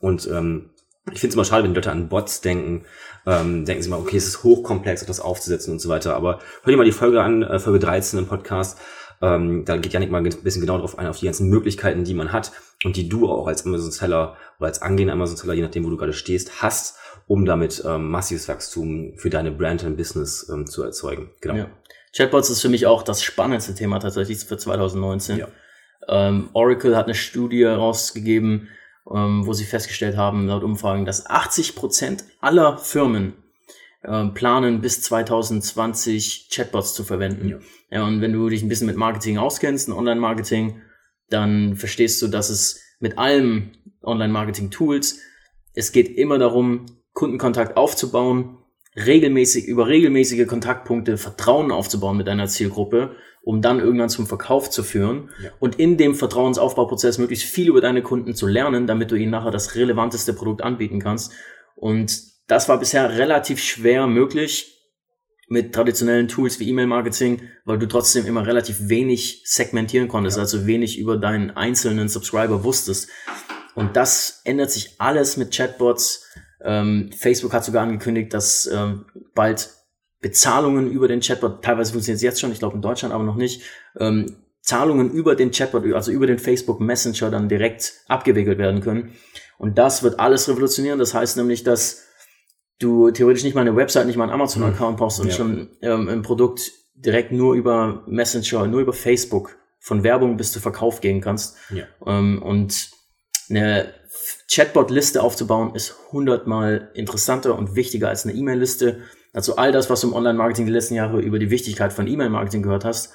Und 0.00 0.28
ähm, 0.28 0.70
ich 1.10 1.18
finde 1.20 1.28
es 1.28 1.34
immer 1.34 1.44
schade, 1.44 1.64
wenn 1.64 1.72
die 1.72 1.76
Leute 1.76 1.90
an 1.90 2.08
Bots 2.08 2.40
denken, 2.40 2.84
ähm, 3.26 3.64
denken 3.64 3.82
sie 3.82 3.88
mal, 3.88 3.98
okay, 3.98 4.16
es 4.16 4.26
ist 4.26 4.44
hochkomplex, 4.44 5.04
das 5.04 5.20
aufzusetzen 5.20 5.72
und 5.72 5.80
so 5.80 5.88
weiter. 5.88 6.14
Aber 6.14 6.38
hör 6.62 6.70
dir 6.70 6.76
mal 6.76 6.84
die 6.84 6.92
Folge 6.92 7.22
an, 7.22 7.42
äh, 7.42 7.58
Folge 7.58 7.80
13 7.80 8.20
im 8.20 8.26
Podcast. 8.26 8.78
Ähm, 9.20 9.64
da 9.64 9.76
geht 9.76 9.92
Janik 9.92 10.10
mal 10.10 10.18
ein 10.18 10.24
bisschen 10.24 10.60
genau 10.60 10.76
darauf 10.76 10.98
ein, 10.98 11.06
auf 11.06 11.18
die 11.18 11.26
ganzen 11.26 11.48
Möglichkeiten, 11.48 12.04
die 12.04 12.14
man 12.14 12.32
hat 12.32 12.52
und 12.84 12.96
die 12.96 13.08
du 13.08 13.28
auch 13.28 13.46
als 13.46 13.64
Amazon-Seller 13.64 14.36
oder 14.58 14.66
als 14.66 14.82
angehender 14.82 15.14
Amazon-Seller, 15.14 15.54
je 15.54 15.62
nachdem, 15.62 15.84
wo 15.84 15.90
du 15.90 15.96
gerade 15.96 16.12
stehst, 16.12 16.62
hast, 16.62 16.98
um 17.28 17.44
damit 17.44 17.82
ähm, 17.86 18.10
massives 18.10 18.48
Wachstum 18.48 19.14
für 19.16 19.30
deine 19.30 19.52
Brand 19.52 19.84
und 19.84 19.96
Business 19.96 20.48
ähm, 20.52 20.66
zu 20.66 20.82
erzeugen. 20.82 21.30
Genau. 21.40 21.54
Ja. 21.54 21.66
Chatbots 22.14 22.50
ist 22.50 22.60
für 22.60 22.68
mich 22.68 22.86
auch 22.86 23.02
das 23.02 23.22
spannendste 23.22 23.74
Thema 23.74 23.98
tatsächlich 23.98 24.38
für 24.38 24.58
2019. 24.58 25.38
Ja. 25.38 25.48
Ähm, 26.08 26.50
Oracle 26.52 26.96
hat 26.96 27.06
eine 27.06 27.14
Studie 27.14 27.64
rausgegeben, 27.64 28.68
ähm, 29.10 29.46
wo 29.46 29.52
sie 29.52 29.64
festgestellt 29.64 30.16
haben, 30.16 30.46
laut 30.46 30.62
Umfragen, 30.62 31.04
dass 31.04 31.26
80 31.26 31.74
Prozent 31.74 32.24
aller 32.40 32.76
Firmen 32.76 33.34
äh, 34.02 34.26
planen, 34.26 34.80
bis 34.80 35.02
2020 35.02 36.48
Chatbots 36.50 36.94
zu 36.94 37.04
verwenden. 37.04 37.48
Ja. 37.48 37.58
ja, 37.90 38.04
und 38.04 38.20
wenn 38.20 38.32
du 38.32 38.48
dich 38.48 38.62
ein 38.62 38.68
bisschen 38.68 38.88
mit 38.88 38.96
Marketing 38.96 39.38
auskennst, 39.38 39.88
Online-Marketing, 39.88 40.82
dann 41.30 41.76
verstehst 41.76 42.20
du, 42.20 42.28
dass 42.28 42.50
es 42.50 42.80
mit 43.00 43.16
allem 43.18 43.72
Online-Marketing-Tools, 44.02 45.18
es 45.74 45.92
geht 45.92 46.16
immer 46.16 46.38
darum, 46.38 46.86
Kundenkontakt 47.14 47.76
aufzubauen, 47.76 48.58
regelmäßig, 48.96 49.66
über 49.66 49.88
regelmäßige 49.88 50.46
Kontaktpunkte 50.46 51.16
Vertrauen 51.16 51.70
aufzubauen 51.70 52.16
mit 52.16 52.26
deiner 52.26 52.46
Zielgruppe 52.46 53.16
um 53.42 53.60
dann 53.60 53.80
irgendwann 53.80 54.08
zum 54.08 54.26
Verkauf 54.26 54.70
zu 54.70 54.82
führen 54.84 55.30
ja. 55.42 55.50
und 55.58 55.78
in 55.78 55.96
dem 55.96 56.14
Vertrauensaufbauprozess 56.14 57.18
möglichst 57.18 57.44
viel 57.44 57.68
über 57.68 57.80
deine 57.80 58.02
Kunden 58.02 58.34
zu 58.34 58.46
lernen, 58.46 58.86
damit 58.86 59.10
du 59.10 59.16
ihnen 59.16 59.32
nachher 59.32 59.50
das 59.50 59.74
relevanteste 59.74 60.32
Produkt 60.32 60.62
anbieten 60.62 61.00
kannst. 61.00 61.32
Und 61.74 62.22
das 62.46 62.68
war 62.68 62.78
bisher 62.78 63.18
relativ 63.18 63.60
schwer 63.60 64.06
möglich 64.06 64.78
mit 65.48 65.74
traditionellen 65.74 66.28
Tools 66.28 66.60
wie 66.60 66.68
E-Mail-Marketing, 66.68 67.42
weil 67.64 67.78
du 67.78 67.86
trotzdem 67.86 68.26
immer 68.26 68.46
relativ 68.46 68.88
wenig 68.88 69.42
segmentieren 69.44 70.08
konntest, 70.08 70.36
ja. 70.36 70.42
also 70.42 70.66
wenig 70.66 70.98
über 70.98 71.16
deinen 71.16 71.50
einzelnen 71.50 72.08
Subscriber 72.08 72.62
wusstest. 72.64 73.10
Und 73.74 73.96
das 73.96 74.42
ändert 74.44 74.70
sich 74.70 75.00
alles 75.00 75.36
mit 75.36 75.54
Chatbots. 75.54 76.26
Ähm, 76.64 77.10
Facebook 77.16 77.52
hat 77.52 77.64
sogar 77.64 77.82
angekündigt, 77.82 78.32
dass 78.32 78.66
ähm, 78.66 79.06
bald 79.34 79.70
Bezahlungen 80.20 80.90
über 80.90 81.08
den 81.08 81.20
Chatbot, 81.20 81.62
teilweise 81.62 81.92
funktioniert 81.92 82.16
es 82.16 82.22
jetzt 82.22 82.40
schon, 82.40 82.52
ich 82.52 82.60
glaube 82.60 82.76
in 82.76 82.82
Deutschland 82.82 83.12
aber 83.12 83.24
noch 83.24 83.36
nicht, 83.36 83.62
ähm, 83.98 84.36
Zahlungen 84.60 85.10
über 85.10 85.34
den 85.34 85.50
Chatbot, 85.50 85.84
also 85.92 86.12
über 86.12 86.26
den 86.26 86.38
Facebook 86.38 86.80
Messenger 86.80 87.30
dann 87.30 87.48
direkt 87.48 87.94
abgewickelt 88.06 88.58
werden 88.58 88.80
können. 88.80 89.12
Und 89.58 89.76
das 89.76 90.02
wird 90.04 90.20
alles 90.20 90.48
revolutionieren. 90.48 91.00
Das 91.00 91.14
heißt 91.14 91.36
nämlich, 91.36 91.64
dass 91.64 92.04
du 92.78 93.10
theoretisch 93.10 93.44
nicht 93.44 93.54
mal 93.54 93.60
eine 93.62 93.76
Website, 93.76 94.06
nicht 94.06 94.16
mal 94.16 94.24
einen 94.24 94.32
Amazon-Account 94.32 94.96
brauchst 94.96 95.20
und 95.20 95.28
ja. 95.28 95.34
schon 95.34 95.70
ähm, 95.82 96.08
ein 96.08 96.22
Produkt 96.22 96.72
direkt 96.94 97.32
nur 97.32 97.54
über 97.54 98.04
Messenger, 98.06 98.66
nur 98.66 98.80
über 98.80 98.92
Facebook 98.92 99.56
von 99.80 100.04
Werbung 100.04 100.36
bis 100.36 100.52
zu 100.52 100.60
Verkauf 100.60 101.00
gehen 101.00 101.20
kannst. 101.20 101.56
Ja. 101.70 101.84
Ähm, 102.06 102.40
und 102.40 102.90
eine 103.52 103.94
Chatbot-Liste 104.50 105.22
aufzubauen 105.22 105.74
ist 105.74 105.94
hundertmal 106.10 106.90
interessanter 106.94 107.56
und 107.56 107.74
wichtiger 107.76 108.08
als 108.08 108.24
eine 108.24 108.34
E-Mail-Liste 108.34 109.02
also 109.32 109.56
all 109.56 109.72
das, 109.72 109.88
was 109.88 110.02
du 110.02 110.08
im 110.08 110.14
Online-Marketing 110.14 110.66
die 110.66 110.72
letzten 110.72 110.94
Jahre 110.94 111.20
über 111.20 111.38
die 111.38 111.50
Wichtigkeit 111.50 111.92
von 111.92 112.06
E-Mail-Marketing 112.06 112.62
gehört 112.62 112.84
hast, 112.84 113.14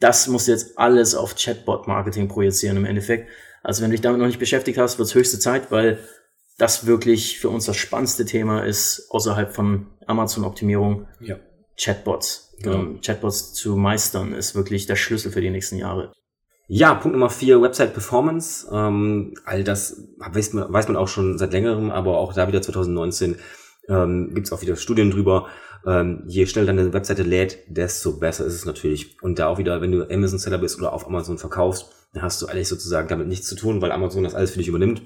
das 0.00 0.28
musst 0.28 0.46
du 0.46 0.52
jetzt 0.52 0.78
alles 0.78 1.14
auf 1.14 1.34
Chatbot-Marketing 1.36 2.28
projizieren 2.28 2.76
im 2.76 2.84
Endeffekt. 2.84 3.28
Also 3.62 3.82
wenn 3.82 3.90
du 3.90 3.94
dich 3.94 4.02
damit 4.02 4.20
noch 4.20 4.26
nicht 4.26 4.38
beschäftigt 4.38 4.78
hast, 4.78 4.98
wird 4.98 5.08
es 5.08 5.14
höchste 5.14 5.38
Zeit, 5.38 5.70
weil 5.70 5.98
das 6.58 6.86
wirklich 6.86 7.38
für 7.38 7.48
uns 7.48 7.64
das 7.64 7.76
spannendste 7.76 8.26
Thema 8.26 8.64
ist, 8.64 9.06
außerhalb 9.10 9.54
von 9.54 9.86
Amazon-Optimierung. 10.06 11.08
Ja. 11.20 11.38
Chatbots. 11.80 12.54
Genau. 12.62 13.00
Chatbots 13.00 13.54
zu 13.54 13.76
meistern 13.76 14.32
ist 14.32 14.54
wirklich 14.54 14.86
der 14.86 14.96
Schlüssel 14.96 15.32
für 15.32 15.40
die 15.40 15.50
nächsten 15.50 15.76
Jahre. 15.76 16.12
Ja, 16.66 16.94
Punkt 16.94 17.14
Nummer 17.14 17.28
vier, 17.28 17.60
Website 17.60 17.92
Performance. 17.92 18.66
Ähm, 18.72 19.34
all 19.44 19.64
das 19.64 20.08
weiß 20.16 20.54
man, 20.54 20.72
weiß 20.72 20.88
man 20.88 20.96
auch 20.96 21.08
schon 21.08 21.36
seit 21.36 21.52
längerem, 21.52 21.90
aber 21.90 22.16
auch 22.16 22.32
da 22.32 22.48
wieder 22.48 22.62
2019 22.62 23.36
ähm, 23.88 24.30
gibt 24.34 24.46
es 24.46 24.52
auch 24.52 24.62
wieder 24.62 24.76
Studien 24.76 25.10
drüber. 25.10 25.48
Ähm, 25.86 26.22
je 26.26 26.46
schneller 26.46 26.68
deine 26.68 26.94
Webseite 26.94 27.22
lädt, 27.22 27.58
desto 27.68 28.18
besser 28.18 28.46
ist 28.46 28.54
es 28.54 28.64
natürlich. 28.64 29.22
Und 29.22 29.38
da 29.38 29.48
auch 29.48 29.58
wieder, 29.58 29.82
wenn 29.82 29.92
du 29.92 30.08
Amazon-Seller 30.10 30.56
bist 30.56 30.78
oder 30.78 30.94
auf 30.94 31.06
Amazon 31.06 31.36
verkaufst, 31.36 31.90
dann 32.14 32.22
hast 32.22 32.40
du 32.40 32.46
eigentlich 32.46 32.68
sozusagen 32.68 33.08
damit 33.08 33.28
nichts 33.28 33.46
zu 33.46 33.56
tun, 33.56 33.82
weil 33.82 33.92
Amazon 33.92 34.24
das 34.24 34.34
alles 34.34 34.52
für 34.52 34.58
dich 34.58 34.68
übernimmt. 34.68 35.02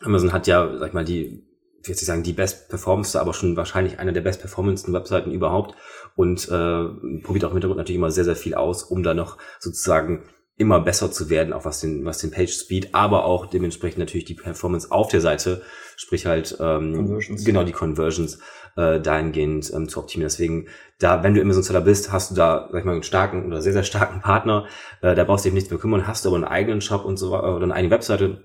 Amazon 0.00 0.32
hat 0.32 0.46
ja, 0.46 0.78
sag 0.78 0.88
ich 0.88 0.94
mal, 0.94 1.04
die, 1.04 1.46
ich 1.82 1.88
nicht 1.88 1.98
sagen 2.06 2.22
die 2.22 2.32
best 2.32 2.70
performance 2.70 3.20
aber 3.20 3.34
schon 3.34 3.58
wahrscheinlich 3.58 3.98
eine 3.98 4.14
der 4.14 4.22
best 4.22 4.40
performance 4.40 4.90
Webseiten 4.90 5.32
überhaupt 5.32 5.74
und 6.16 6.48
äh, 6.48 7.20
probiert 7.22 7.44
auch 7.44 7.50
im 7.50 7.56
Hintergrund 7.56 7.76
natürlich 7.76 7.98
immer 7.98 8.10
sehr, 8.10 8.24
sehr 8.24 8.36
viel 8.36 8.54
aus, 8.54 8.84
um 8.84 9.02
da 9.02 9.12
noch 9.12 9.36
sozusagen 9.60 10.22
immer 10.56 10.80
besser 10.80 11.10
zu 11.10 11.30
werden, 11.30 11.52
auch 11.52 11.64
was 11.64 11.80
den, 11.80 12.04
was 12.04 12.18
den 12.18 12.30
Page 12.30 12.52
Speed, 12.52 12.94
aber 12.94 13.24
auch 13.24 13.46
dementsprechend 13.46 13.98
natürlich 13.98 14.24
die 14.24 14.34
Performance 14.34 14.90
auf 14.90 15.08
der 15.08 15.20
Seite, 15.20 15.62
sprich 15.96 16.26
halt 16.26 16.56
ähm, 16.60 17.18
genau 17.44 17.64
die 17.64 17.72
Conversions 17.72 18.38
äh, 18.76 19.00
dahingehend 19.00 19.72
ähm, 19.74 19.88
zu 19.88 19.98
optimieren. 19.98 20.28
Deswegen, 20.28 20.68
da, 21.00 21.22
wenn 21.22 21.34
du 21.34 21.40
Amazon 21.40 21.64
Seller 21.64 21.80
bist, 21.80 22.12
hast 22.12 22.30
du 22.30 22.34
da, 22.36 22.68
sag 22.70 22.80
ich 22.80 22.84
mal, 22.84 22.92
einen 22.92 23.02
starken 23.02 23.46
oder 23.46 23.62
sehr, 23.62 23.72
sehr 23.72 23.82
starken 23.82 24.20
Partner, 24.20 24.66
äh, 25.02 25.14
da 25.14 25.24
brauchst 25.24 25.44
du 25.44 25.48
dich 25.48 25.54
nichts 25.54 25.70
mehr 25.70 25.80
kümmern, 25.80 26.06
hast 26.06 26.24
du 26.24 26.28
aber 26.28 26.36
einen 26.36 26.44
eigenen 26.44 26.80
Shop 26.80 27.04
und 27.04 27.16
so 27.16 27.32
weiter 27.32 27.56
oder 27.56 27.64
eine 27.64 27.74
eigene 27.74 27.92
Webseite, 27.92 28.44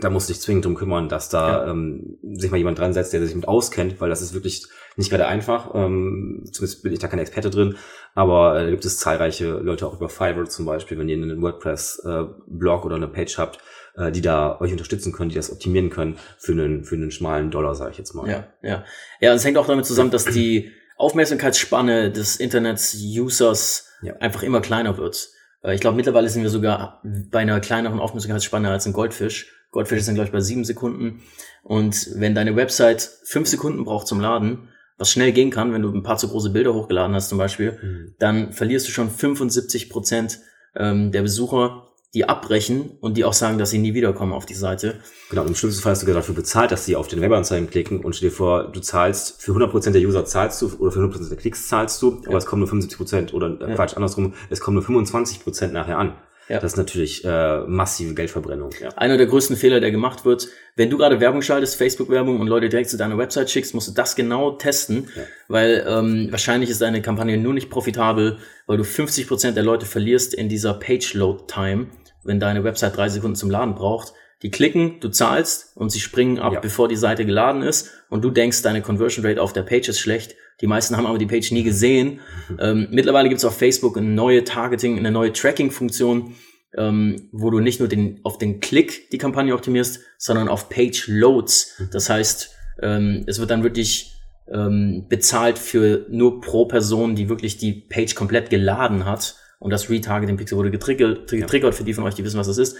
da 0.00 0.10
musst 0.10 0.28
du 0.28 0.32
dich 0.32 0.42
zwingend 0.42 0.64
drum 0.64 0.74
kümmern, 0.74 1.08
dass 1.08 1.28
da 1.28 1.64
Ja. 1.66 1.70
ähm, 1.70 2.18
sich 2.34 2.50
mal 2.50 2.56
jemand 2.58 2.78
dran 2.78 2.92
setzt, 2.92 3.12
der 3.12 3.24
sich 3.24 3.34
mit 3.34 3.46
auskennt, 3.48 4.00
weil 4.00 4.08
das 4.10 4.22
ist 4.22 4.34
wirklich 4.34 4.66
nicht 4.96 5.10
gerade 5.10 5.26
einfach. 5.26 5.74
Ähm, 5.74 6.44
zumindest 6.52 6.82
bin 6.82 6.92
ich 6.92 6.98
da 6.98 7.08
kein 7.08 7.18
Experte 7.18 7.50
drin, 7.50 7.76
aber 8.14 8.58
äh, 8.60 8.64
da 8.64 8.70
gibt 8.70 8.84
es 8.84 8.98
zahlreiche 8.98 9.50
Leute 9.58 9.86
auch 9.86 9.94
über 9.96 10.08
Fiverr 10.08 10.46
zum 10.46 10.66
Beispiel, 10.66 10.98
wenn 10.98 11.08
ihr 11.08 11.16
einen 11.16 11.40
WordPress-Blog 11.42 12.84
oder 12.84 12.96
eine 12.96 13.08
Page 13.08 13.38
habt, 13.38 13.58
äh, 13.96 14.10
die 14.12 14.20
da 14.22 14.60
euch 14.60 14.72
unterstützen 14.72 15.12
können, 15.12 15.30
die 15.30 15.36
das 15.36 15.52
optimieren 15.52 15.90
können 15.90 16.16
für 16.38 16.52
einen 16.52 16.84
für 16.84 16.96
einen 16.96 17.10
schmalen 17.10 17.50
Dollar, 17.50 17.74
sage 17.74 17.92
ich 17.92 17.98
jetzt 17.98 18.14
mal. 18.14 18.28
Ja, 18.28 18.46
ja. 18.62 18.84
Ja, 19.20 19.32
es 19.34 19.44
hängt 19.44 19.58
auch 19.58 19.66
damit 19.66 19.86
zusammen, 19.86 20.10
dass 20.10 20.24
die 20.24 20.70
Aufmerksamkeitsspanne 20.96 22.10
des 22.10 22.36
Internets-Users 22.36 23.86
Ja. 24.02 24.14
einfach 24.16 24.42
immer 24.42 24.60
kleiner 24.60 24.96
wird. 24.98 25.28
Äh, 25.62 25.74
Ich 25.74 25.80
glaube, 25.80 25.96
mittlerweile 25.96 26.28
sind 26.28 26.42
wir 26.42 26.50
sogar 26.50 27.00
bei 27.04 27.40
einer 27.40 27.60
kleineren 27.60 28.00
Aufmerksamkeitsspanne 28.00 28.70
als 28.70 28.86
ein 28.86 28.92
Goldfisch. 28.92 29.54
Goldfisch 29.70 30.02
sind, 30.02 30.14
glaube 30.14 30.26
ich, 30.26 30.32
bei 30.32 30.40
sieben 30.40 30.64
Sekunden. 30.64 31.22
Und 31.62 32.10
wenn 32.16 32.34
deine 32.34 32.56
Website 32.56 33.08
fünf 33.24 33.48
Sekunden 33.48 33.84
braucht 33.84 34.06
zum 34.06 34.20
Laden, 34.20 34.68
was 34.98 35.10
schnell 35.10 35.32
gehen 35.32 35.50
kann, 35.50 35.72
wenn 35.72 35.82
du 35.82 35.90
ein 35.92 36.02
paar 36.02 36.18
zu 36.18 36.28
große 36.28 36.50
Bilder 36.50 36.74
hochgeladen 36.74 37.14
hast 37.14 37.28
zum 37.28 37.38
Beispiel, 37.38 37.78
Mhm. 37.82 38.14
dann 38.18 38.52
verlierst 38.52 38.86
du 38.88 38.92
schon 38.92 39.10
75 39.10 39.88
Prozent 39.90 40.40
ähm, 40.76 41.10
der 41.12 41.22
Besucher, 41.22 41.86
die 42.12 42.28
abbrechen 42.28 42.98
und 43.00 43.16
die 43.16 43.24
auch 43.24 43.32
sagen, 43.32 43.56
dass 43.58 43.70
sie 43.70 43.78
nie 43.78 43.94
wiederkommen 43.94 44.32
auf 44.32 44.44
die 44.44 44.54
Seite. 44.54 44.96
Genau, 45.30 45.42
und 45.42 45.48
im 45.48 45.54
schlimmsten 45.54 45.80
Fall 45.82 45.92
hast 45.92 46.02
du 46.02 46.06
sogar 46.06 46.20
dafür 46.20 46.34
bezahlt, 46.34 46.72
dass 46.72 46.84
sie 46.84 46.96
auf 46.96 47.06
den 47.06 47.20
Webanzeigen 47.20 47.70
klicken 47.70 48.04
und 48.04 48.16
stell 48.16 48.30
dir 48.30 48.34
vor, 48.34 48.64
du 48.72 48.80
zahlst 48.80 49.40
für 49.40 49.52
100% 49.52 49.92
der 49.92 50.02
User 50.02 50.24
zahlst 50.24 50.60
du 50.60 50.70
oder 50.80 50.90
für 50.90 50.98
100% 50.98 51.28
der 51.28 51.38
Klicks 51.38 51.68
zahlst 51.68 52.02
du, 52.02 52.18
aber 52.24 52.32
Ja. 52.32 52.38
es 52.38 52.46
kommen 52.46 52.60
nur 52.60 52.68
75% 52.68 53.32
oder 53.32 53.60
äh, 53.60 53.70
Ja. 53.70 53.74
Quatsch, 53.76 53.94
andersrum, 53.94 54.34
es 54.50 54.58
kommen 54.60 54.74
nur 54.74 54.84
25% 54.84 55.68
nachher 55.72 55.98
an. 55.98 56.14
Ja. 56.50 56.58
Das 56.58 56.72
ist 56.72 56.76
natürlich 56.78 57.24
äh, 57.24 57.60
massive 57.66 58.14
Geldverbrennung. 58.14 58.70
Ja. 58.80 58.88
Einer 58.96 59.16
der 59.16 59.26
größten 59.26 59.56
Fehler, 59.56 59.80
der 59.80 59.90
gemacht 59.92 60.24
wird, 60.24 60.48
wenn 60.76 60.90
du 60.90 60.98
gerade 60.98 61.20
Werbung 61.20 61.42
schaltest, 61.42 61.76
Facebook-Werbung 61.76 62.40
und 62.40 62.48
Leute 62.48 62.68
direkt 62.68 62.90
zu 62.90 62.96
deiner 62.96 63.16
Website 63.16 63.50
schickst, 63.50 63.72
musst 63.74 63.88
du 63.88 63.92
das 63.92 64.16
genau 64.16 64.50
testen, 64.52 65.08
Ja. 65.16 65.22
weil 65.48 65.84
ähm, 65.88 66.26
wahrscheinlich 66.30 66.68
ist 66.68 66.80
deine 66.82 67.02
Kampagne 67.02 67.38
nur 67.38 67.54
nicht 67.54 67.70
profitabel, 67.70 68.38
weil 68.66 68.76
du 68.78 68.82
50% 68.84 69.52
der 69.52 69.62
Leute 69.62 69.86
verlierst 69.86 70.34
in 70.34 70.48
dieser 70.48 70.74
Page-Load-Time, 70.74 71.86
wenn 72.24 72.40
deine 72.40 72.64
Website 72.64 72.96
drei 72.96 73.08
Sekunden 73.08 73.36
zum 73.36 73.50
Laden 73.50 73.74
braucht. 73.74 74.12
Die 74.42 74.50
klicken, 74.50 75.00
du 75.00 75.10
zahlst 75.10 75.76
und 75.76 75.90
sie 75.90 76.00
springen 76.00 76.38
ab, 76.38 76.54
Ja. 76.54 76.60
bevor 76.60 76.88
die 76.88 76.96
Seite 76.96 77.26
geladen 77.26 77.62
ist 77.62 77.90
und 78.08 78.24
du 78.24 78.30
denkst, 78.30 78.62
deine 78.62 78.80
Conversion 78.82 79.24
Rate 79.24 79.40
auf 79.42 79.52
der 79.52 79.62
Page 79.62 79.88
ist 79.88 80.00
schlecht. 80.00 80.34
Die 80.60 80.66
meisten 80.66 80.96
haben 80.96 81.06
aber 81.06 81.18
die 81.18 81.26
Page 81.26 81.52
nie 81.52 81.62
gesehen. 81.62 82.20
Ähm, 82.58 82.88
mittlerweile 82.90 83.28
gibt 83.28 83.38
es 83.38 83.44
auf 83.44 83.56
Facebook 83.56 83.96
eine 83.96 84.08
neue 84.08 84.44
Targeting, 84.44 84.98
eine 84.98 85.10
neue 85.10 85.32
Tracking-Funktion, 85.32 86.34
ähm, 86.76 87.28
wo 87.32 87.50
du 87.50 87.60
nicht 87.60 87.80
nur 87.80 87.88
den, 87.88 88.20
auf 88.22 88.38
den 88.38 88.60
Klick 88.60 89.10
die 89.10 89.18
Kampagne 89.18 89.54
optimierst, 89.54 90.00
sondern 90.18 90.48
auf 90.48 90.68
Page 90.68 91.08
Loads. 91.08 91.82
Das 91.92 92.10
heißt, 92.10 92.54
ähm, 92.82 93.24
es 93.26 93.38
wird 93.40 93.50
dann 93.50 93.62
wirklich 93.62 94.12
ähm, 94.52 95.06
bezahlt 95.08 95.58
für 95.58 96.06
nur 96.10 96.40
pro 96.40 96.66
Person, 96.66 97.14
die 97.14 97.28
wirklich 97.28 97.56
die 97.56 97.72
Page 97.72 98.14
komplett 98.14 98.50
geladen 98.50 99.04
hat. 99.04 99.36
Und 99.58 99.70
das 99.70 99.90
Retargeting 99.90 100.36
Pixel 100.36 100.56
wurde 100.56 100.70
getriggert, 100.70 101.30
getriggert 101.30 101.74
für 101.74 101.84
die 101.84 101.92
von 101.92 102.04
euch, 102.04 102.14
die 102.14 102.24
wissen, 102.24 102.38
was 102.38 102.46
das 102.46 102.58
ist. 102.58 102.76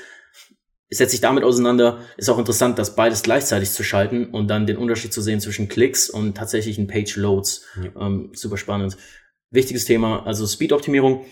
Es 0.91 0.99
setzt 0.99 1.13
sich 1.13 1.21
damit 1.21 1.45
auseinander. 1.45 2.01
Ist 2.17 2.29
auch 2.29 2.39
interessant, 2.39 2.79
das 2.79 2.97
beides 2.97 3.23
gleichzeitig 3.23 3.71
zu 3.71 3.85
schalten 3.85 4.27
und 4.27 4.49
dann 4.49 4.67
den 4.67 4.77
Unterschied 4.77 5.13
zu 5.13 5.23
sehen 5.23 5.41
zwischen 5.41 5.69
Klicks 5.69 6.11
und 6.11 6.37
tatsächlichen 6.37 6.89
Page 6.89 7.17
Loads. 7.17 7.65
Ähm, 7.99 8.31
super 8.35 8.57
spannend. 8.57 8.97
Wichtiges 9.51 9.85
Thema, 9.85 10.27
also 10.27 10.47
Speed-Optimierung. 10.47 11.25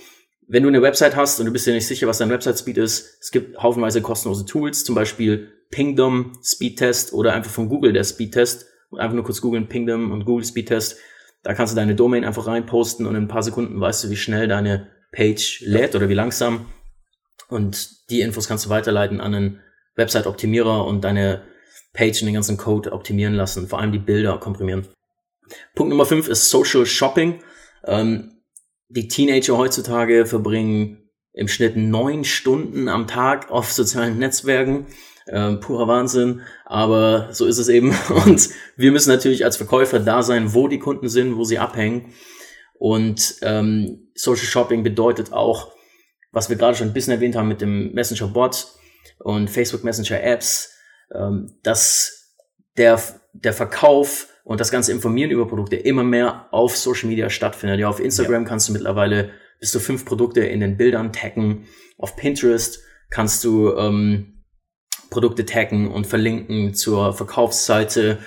Wenn 0.47 0.62
du 0.62 0.69
eine 0.69 0.81
Website 0.81 1.17
hast 1.17 1.41
und 1.41 1.47
du 1.47 1.53
bist 1.53 1.67
dir 1.67 1.75
nicht 1.75 1.87
sicher, 1.87 2.07
was 2.07 2.19
dein 2.19 2.31
Website-Speed 2.31 2.79
ist, 2.79 3.19
es 3.21 3.31
gibt 3.31 3.59
haufenweise 3.59 4.00
kostenlose 4.00 4.47
Tools, 4.47 4.85
zum 4.85 4.95
Beispiel 4.95 5.53
Pingdom 5.71 6.38
Speedtest 6.43 7.12
oder 7.12 7.35
einfach 7.35 7.50
von 7.50 7.69
Google 7.69 7.93
der 7.93 8.05
Speedtest. 8.05 8.67
Einfach 8.97 9.15
nur 9.15 9.25
kurz 9.25 9.41
googeln, 9.41 9.69
Pingdom 9.69 10.12
und 10.12 10.25
Google 10.25 10.47
Speedtest. 10.47 10.97
Da 11.43 11.53
kannst 11.53 11.73
du 11.73 11.77
deine 11.77 11.95
Domain 11.95 12.25
einfach 12.25 12.47
reinposten 12.47 13.07
und 13.07 13.15
in 13.15 13.25
ein 13.25 13.29
paar 13.29 13.43
Sekunden 13.43 13.81
weißt 13.81 14.05
du, 14.05 14.11
wie 14.11 14.17
schnell 14.17 14.49
deine 14.49 14.88
Page 15.12 15.62
lädt 15.67 15.95
oder 15.95 16.09
wie 16.09 16.15
langsam. 16.15 16.67
Und 17.49 18.11
die 18.11 18.21
Infos 18.21 18.47
kannst 18.47 18.67
du 18.67 18.71
weiterleiten 18.71 19.21
an 19.21 19.35
einen 19.35 19.61
Website-Optimierer 19.97 20.87
und 20.87 21.02
deine 21.02 21.43
Page 21.93 22.21
und 22.23 22.26
den 22.26 22.35
ganzen 22.35 22.57
Code 22.57 22.93
optimieren 22.93 23.35
lassen, 23.35 23.69
vor 23.69 23.81
allem 23.81 23.93
die 23.93 23.99
Bilder 23.99 24.38
komprimieren. 24.38 24.87
Punkt 25.75 25.90
Nummer 25.90 26.07
fünf 26.07 26.28
ist 26.28 26.50
Social 26.50 26.87
Shopping. 26.87 27.43
Ähm, 27.85 28.43
die 28.88 29.09
Teenager 29.09 29.57
heutzutage 29.57 30.26
verbringen 30.26 31.11
im 31.33 31.49
Schnitt 31.49 31.76
neun 31.76 32.25
Stunden 32.25 32.88
am 32.88 33.07
Tag 33.07 33.50
auf 33.50 33.73
sozialen 33.73 34.19
Netzwerken. 34.19 34.87
Ähm, 35.31 35.61
purer 35.61 35.87
Wahnsinn, 35.87 36.40
aber 36.64 37.28
so 37.33 37.45
ist 37.45 37.59
es 37.59 37.69
eben. 37.69 37.95
Und 38.26 38.49
wir 38.76 38.93
müssen 38.93 39.11
natürlich 39.11 39.45
als 39.45 39.59
Verkäufer 39.59 40.00
da 40.00 40.23
sein, 40.23 40.55
wo 40.55 40.69
die 40.69 40.78
Kunden 40.78 41.09
sind, 41.09 41.37
wo 41.37 41.45
sie 41.45 41.59
abhängen. 41.59 42.14
Und 42.78 43.37
ähm, 43.43 44.11
Social 44.14 44.47
Shopping 44.47 44.83
bedeutet 44.83 45.33
auch, 45.33 45.73
was 46.33 46.49
wir 46.49 46.57
gerade 46.57 46.77
schon 46.77 46.89
ein 46.89 46.93
bisschen 46.93 47.13
erwähnt 47.13 47.37
haben 47.37 47.49
mit 47.49 47.61
dem 47.61 47.93
Messenger-Bot 47.93 48.67
und 49.19 49.49
Facebook 49.49 49.85
Messenger 49.85 50.23
Apps, 50.23 50.75
ähm, 51.15 51.59
dass 51.63 52.35
der, 52.77 53.01
der 53.33 53.53
Verkauf 53.53 54.29
und 54.45 54.61
das 54.61 54.71
ganze 54.71 54.93
Informieren 54.93 55.31
über 55.31 55.47
Produkte 55.47 55.77
immer 55.77 56.05
mehr 56.05 56.49
auf 56.53 56.77
Social 56.77 57.09
Media 57.09 57.29
stattfindet. 57.29 57.81
Ja, 57.81 57.89
auf 57.89 58.01
Instagram 58.01 58.45
kannst 58.45 58.69
du 58.69 58.73
mittlerweile 58.73 59.31
bis 59.61 59.73
zu 59.73 59.81
fünf 59.81 60.05
Produkte 60.05 60.41
in 60.41 60.61
den 60.61 60.77
Bildern 60.77 61.13
taggen. 61.13 61.67
Auf 61.99 62.17
Pinterest 62.17 62.81
kannst 63.11 63.45
du 63.45 63.75
ähm, 63.77 64.45
Produkte 65.11 65.45
taggen 65.45 65.91
und 65.91 66.07
verlinken 66.07 66.75
zur 66.75 67.13
Verkaufsseite. 67.13 68.19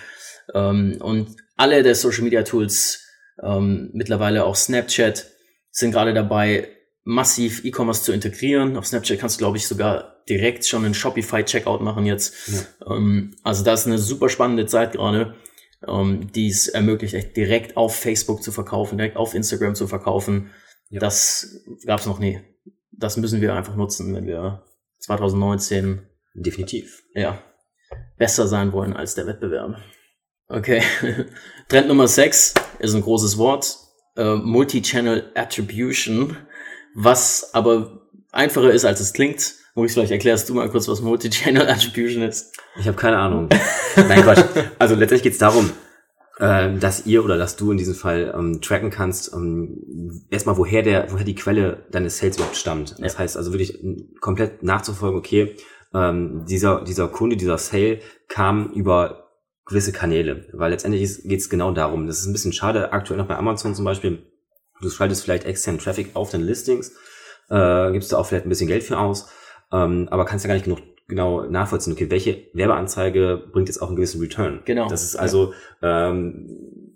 Ähm, 0.53 0.97
und 0.99 1.35
alle 1.57 1.83
der 1.83 1.95
Social 1.95 2.23
Media 2.23 2.43
Tools, 2.43 3.07
ähm, 3.41 3.89
mittlerweile 3.93 4.45
auch 4.45 4.55
Snapchat, 4.55 5.27
sind 5.71 5.91
gerade 5.91 6.13
dabei, 6.13 6.67
massiv 7.03 7.65
E-Commerce 7.65 8.03
zu 8.03 8.11
integrieren. 8.11 8.77
Auf 8.77 8.85
Snapchat 8.85 9.19
kannst 9.19 9.37
du, 9.37 9.39
glaube 9.39 9.57
ich, 9.57 9.67
sogar 9.67 10.23
direkt 10.29 10.65
schon 10.65 10.85
einen 10.85 10.93
Shopify-Checkout 10.93 11.81
machen 11.81 12.05
jetzt. 12.05 12.33
Ähm, 12.87 13.35
also 13.43 13.63
das 13.63 13.81
ist 13.81 13.87
eine 13.87 13.97
super 13.97 14.29
spannende 14.29 14.65
Zeit 14.65 14.93
gerade, 14.93 15.35
ähm, 15.87 16.31
die 16.31 16.47
es 16.47 16.67
ermöglicht, 16.67 17.13
echt 17.13 17.35
direkt 17.35 17.77
auf 17.77 17.95
Facebook 17.95 18.43
zu 18.43 18.51
verkaufen, 18.51 18.97
direkt 18.97 19.17
auf 19.17 19.33
Instagram 19.33 19.75
zu 19.75 19.87
verkaufen. 19.87 20.51
Ja. 20.89 20.99
Das 20.99 21.63
gab 21.85 21.99
es 21.99 22.05
noch 22.05 22.19
nie. 22.19 22.39
Das 22.91 23.17
müssen 23.17 23.41
wir 23.41 23.55
einfach 23.55 23.75
nutzen, 23.75 24.13
wenn 24.13 24.27
wir 24.27 24.63
2019 24.99 26.07
Definitiv. 26.35 27.03
ja, 27.15 27.41
besser 28.17 28.47
sein 28.47 28.73
wollen 28.73 28.93
als 28.93 29.15
der 29.15 29.25
Wettbewerb. 29.25 29.77
Okay. 30.47 30.83
Trend 31.69 31.87
Nummer 31.87 32.07
6 32.07 32.53
ist 32.79 32.93
ein 32.93 33.01
großes 33.01 33.37
Wort. 33.37 33.77
Äh, 34.17 34.35
Multi-Channel 34.35 35.31
Attribution, 35.35 36.37
was 36.95 37.53
aber 37.53 38.01
einfacher 38.31 38.71
ist, 38.71 38.85
als 38.85 38.99
es 38.99 39.13
klingt. 39.13 39.53
Maurice, 39.75 39.93
vielleicht 39.93 40.11
erklärst 40.11 40.49
du 40.49 40.53
mal 40.53 40.69
kurz, 40.69 40.87
was 40.87 41.01
Multi-Channel 41.01 41.67
Attribution 41.69 42.23
ist. 42.23 42.53
Ich 42.79 42.87
habe 42.87 42.97
keine 42.97 43.17
Ahnung. 43.17 43.49
Nein, 43.95 44.21
Quatsch. 44.23 44.43
Also 44.79 44.95
letztendlich 44.95 45.23
geht 45.23 45.33
es 45.33 45.39
darum, 45.39 45.69
äh, 46.39 46.77
dass 46.77 47.05
ihr 47.05 47.23
oder 47.23 47.37
dass 47.37 47.55
du 47.55 47.71
in 47.71 47.77
diesem 47.77 47.95
Fall 47.95 48.33
ähm, 48.37 48.61
tracken 48.61 48.89
kannst, 48.89 49.33
ähm, 49.33 50.25
erstmal 50.29 50.57
woher 50.57 50.81
der, 50.81 51.11
woher 51.11 51.23
die 51.23 51.35
Quelle 51.35 51.85
deines 51.91 52.17
Sales 52.17 52.35
überhaupt 52.35 52.57
stammt. 52.57 52.95
Das 52.99 53.13
Ja. 53.13 53.19
heißt 53.19 53.37
also 53.37 53.53
wirklich 53.53 53.81
ähm, 53.81 54.13
komplett 54.19 54.61
nachzufolgen, 54.63 55.17
okay, 55.17 55.55
ähm, 55.93 56.45
dieser, 56.49 56.83
dieser 56.83 57.07
Kunde, 57.07 57.37
dieser 57.37 57.57
Sale 57.57 57.99
kam 58.27 58.71
über 58.73 59.29
gewisse 59.65 59.91
Kanäle, 59.93 60.47
weil 60.53 60.71
letztendlich 60.71 61.23
geht 61.23 61.39
es 61.39 61.49
genau 61.49 61.71
darum. 61.71 62.07
Das 62.07 62.19
ist 62.19 62.25
ein 62.25 62.33
bisschen 62.33 62.51
schade, 62.53 62.91
aktuell 62.91 63.17
noch 63.17 63.27
bei 63.27 63.37
Amazon 63.37 63.73
zum 63.75 63.85
Beispiel. 63.85 64.25
Du 64.81 64.89
schaltest 64.89 65.23
vielleicht 65.23 65.45
externen 65.45 65.79
Traffic 65.79 66.11
auf 66.15 66.31
deine 66.31 66.43
Listings, 66.43 66.93
äh, 67.49 67.91
gibst 67.91 68.11
du 68.11 68.17
auch 68.17 68.25
vielleicht 68.25 68.45
ein 68.45 68.49
bisschen 68.49 68.67
Geld 68.67 68.83
für 68.83 68.97
aus, 68.97 69.29
ähm, 69.71 70.07
aber 70.09 70.25
kannst 70.25 70.45
ja 70.45 70.47
gar 70.47 70.55
nicht 70.55 70.65
genug 70.65 70.79
genau 71.07 71.43
nachvollziehen, 71.43 71.93
okay, 71.93 72.09
welche 72.09 72.47
Werbeanzeige 72.53 73.43
bringt 73.51 73.67
jetzt 73.67 73.81
auch 73.81 73.87
einen 73.87 73.97
gewissen 73.97 74.21
Return. 74.21 74.61
Genau. 74.65 74.87
Das 74.87 75.03
ist 75.03 75.17
also 75.17 75.53
ähm, 75.81 76.90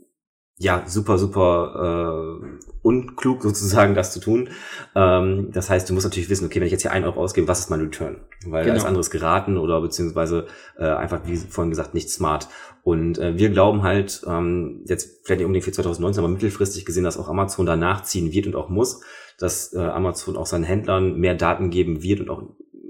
ja 0.58 0.84
super, 0.88 1.18
super 1.18 2.40
äh, 2.42 2.58
unklug 2.82 3.44
sozusagen, 3.44 3.94
das 3.94 4.14
zu 4.14 4.20
tun. 4.20 4.50
Ähm, 4.96 5.50
das 5.52 5.70
heißt, 5.70 5.90
du 5.90 5.94
musst 5.94 6.06
natürlich 6.06 6.30
wissen, 6.30 6.46
okay, 6.46 6.60
wenn 6.60 6.68
ich 6.68 6.72
jetzt 6.72 6.84
hier 6.84 6.92
einen 6.92 7.06
Euro 7.06 7.22
ausgebe, 7.22 7.48
was 7.48 7.60
ist 7.60 7.70
mein 7.70 7.82
Return? 7.82 8.22
Weil 8.46 8.66
genau. 8.66 8.84
andere 8.84 9.02
ist 9.02 9.10
geraten 9.10 9.58
oder 9.58 9.82
beziehungsweise 9.82 10.48
äh, 10.78 10.86
einfach, 10.86 11.22
wie 11.26 11.36
vorhin 11.36 11.72
gesagt, 11.72 11.94
nicht 11.94 12.10
smart. 12.10 12.48
Und 12.84 13.18
äh, 13.18 13.38
wir 13.38 13.50
glauben 13.50 13.84
halt, 13.84 14.22
ähm, 14.28 14.84
jetzt 14.86 15.26
vielleicht 15.26 15.40
nicht 15.40 15.46
unbedingt 15.46 15.66
für 15.66 15.72
2019, 15.72 16.24
aber 16.24 16.32
mittelfristig 16.32 16.86
gesehen, 16.86 17.04
dass 17.04 17.18
auch 17.18 17.28
Amazon 17.28 17.66
danach 17.66 18.04
ziehen 18.04 18.32
wird 18.32 18.48
und 18.48 18.56
auch 18.56 18.70
muss, 18.70 19.02
dass 19.38 19.74
äh, 19.74 19.80
Amazon 19.80 20.38
auch 20.38 20.46
seinen 20.46 20.64
Händlern 20.64 21.20
mehr 21.20 21.36
Daten 21.36 21.70
geben 21.72 22.02
wird 22.02 22.22
und 22.22 22.30
auch 22.30 22.44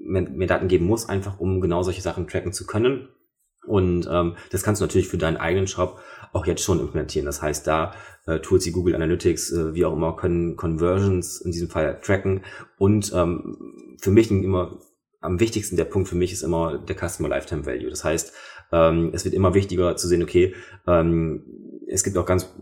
mehr, 0.04 0.30
mehr 0.30 0.48
Daten 0.48 0.68
geben 0.68 0.86
muss, 0.86 1.10
einfach 1.10 1.40
um 1.40 1.62
genau 1.62 1.82
solche 1.82 2.02
Sachen 2.02 2.28
tracken 2.28 2.54
zu 2.54 2.68
können. 2.68 3.10
Und 3.66 4.08
ähm, 4.12 4.36
das 4.52 4.64
kannst 4.64 4.82
du 4.82 4.86
natürlich 4.86 5.08
für 5.08 5.18
deinen 5.18 5.38
eigenen 5.38 5.68
Shop 5.68 6.00
auch 6.36 6.46
jetzt 6.46 6.64
schon 6.64 6.80
implementieren. 6.80 7.26
Das 7.26 7.42
heißt, 7.42 7.66
da 7.66 7.94
äh, 8.28 8.40
Tools 8.40 8.66
wie 8.66 8.72
Google 8.72 8.96
Analytics, 8.96 9.52
äh, 9.54 9.74
wie 9.74 9.86
auch 9.86 9.94
immer, 9.94 10.16
können 10.16 10.58
Conversions 10.58 11.40
in 11.42 11.52
diesem 11.52 11.70
Fall 11.70 12.00
tracken. 12.02 12.44
Und 12.78 13.12
ähm, 13.16 13.96
für 14.02 14.12
mich 14.12 14.30
immer 14.30 14.80
am 15.22 15.40
wichtigsten 15.40 15.78
der 15.78 15.86
Punkt 15.86 16.10
für 16.10 16.16
mich 16.16 16.34
ist 16.34 16.44
immer 16.44 16.78
der 16.78 16.96
Customer 16.96 17.30
Lifetime 17.30 17.66
Value. 17.66 17.90
Das 17.90 18.04
heißt, 18.04 18.34
ähm, 18.74 19.12
es 19.14 19.24
wird 19.24 19.34
immer 19.34 19.54
wichtiger 19.54 19.96
zu 19.96 20.08
sehen, 20.08 20.22
okay, 20.22 20.54
ähm, 20.86 21.46
es 21.88 22.04
gibt 22.04 22.18
auch 22.18 22.26
ganz 22.26 22.54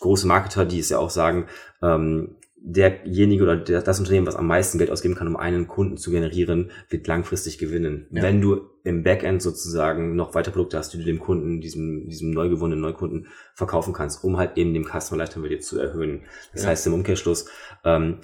große 0.00 0.26
Marketer, 0.26 0.66
die 0.66 0.80
es 0.80 0.90
ja 0.90 0.98
auch 0.98 1.10
sagen, 1.10 1.46
ähm, 1.82 2.36
derjenige 2.60 3.44
oder 3.44 3.56
der, 3.56 3.82
das 3.82 3.98
Unternehmen, 3.98 4.26
was 4.26 4.36
am 4.36 4.46
meisten 4.46 4.78
Geld 4.78 4.90
ausgeben 4.90 5.14
kann, 5.14 5.28
um 5.28 5.36
einen 5.36 5.68
Kunden 5.68 5.96
zu 5.96 6.10
generieren, 6.10 6.70
wird 6.88 7.06
langfristig 7.06 7.58
gewinnen. 7.58 8.06
Ja. 8.10 8.22
Wenn 8.22 8.40
du 8.40 8.62
im 8.84 9.02
Backend 9.02 9.42
sozusagen 9.42 10.16
noch 10.16 10.34
weitere 10.34 10.52
Produkte 10.52 10.78
hast, 10.78 10.92
die 10.92 10.98
du 10.98 11.04
dem 11.04 11.18
Kunden, 11.18 11.60
diesem, 11.60 12.08
diesem 12.08 12.30
neu 12.30 12.48
gewonnenen 12.48 12.80
Neukunden 12.80 13.28
verkaufen 13.54 13.92
kannst, 13.92 14.24
um 14.24 14.36
halt 14.36 14.56
eben 14.56 14.74
dem 14.74 14.84
Customer 14.84 15.18
Lifetime 15.18 15.44
Value 15.44 15.60
zu 15.60 15.78
erhöhen. 15.78 16.22
Das 16.52 16.62
ja. 16.62 16.70
heißt 16.70 16.86
im 16.86 16.94
Umkehrschluss, 16.94 17.46
ähm, 17.84 18.20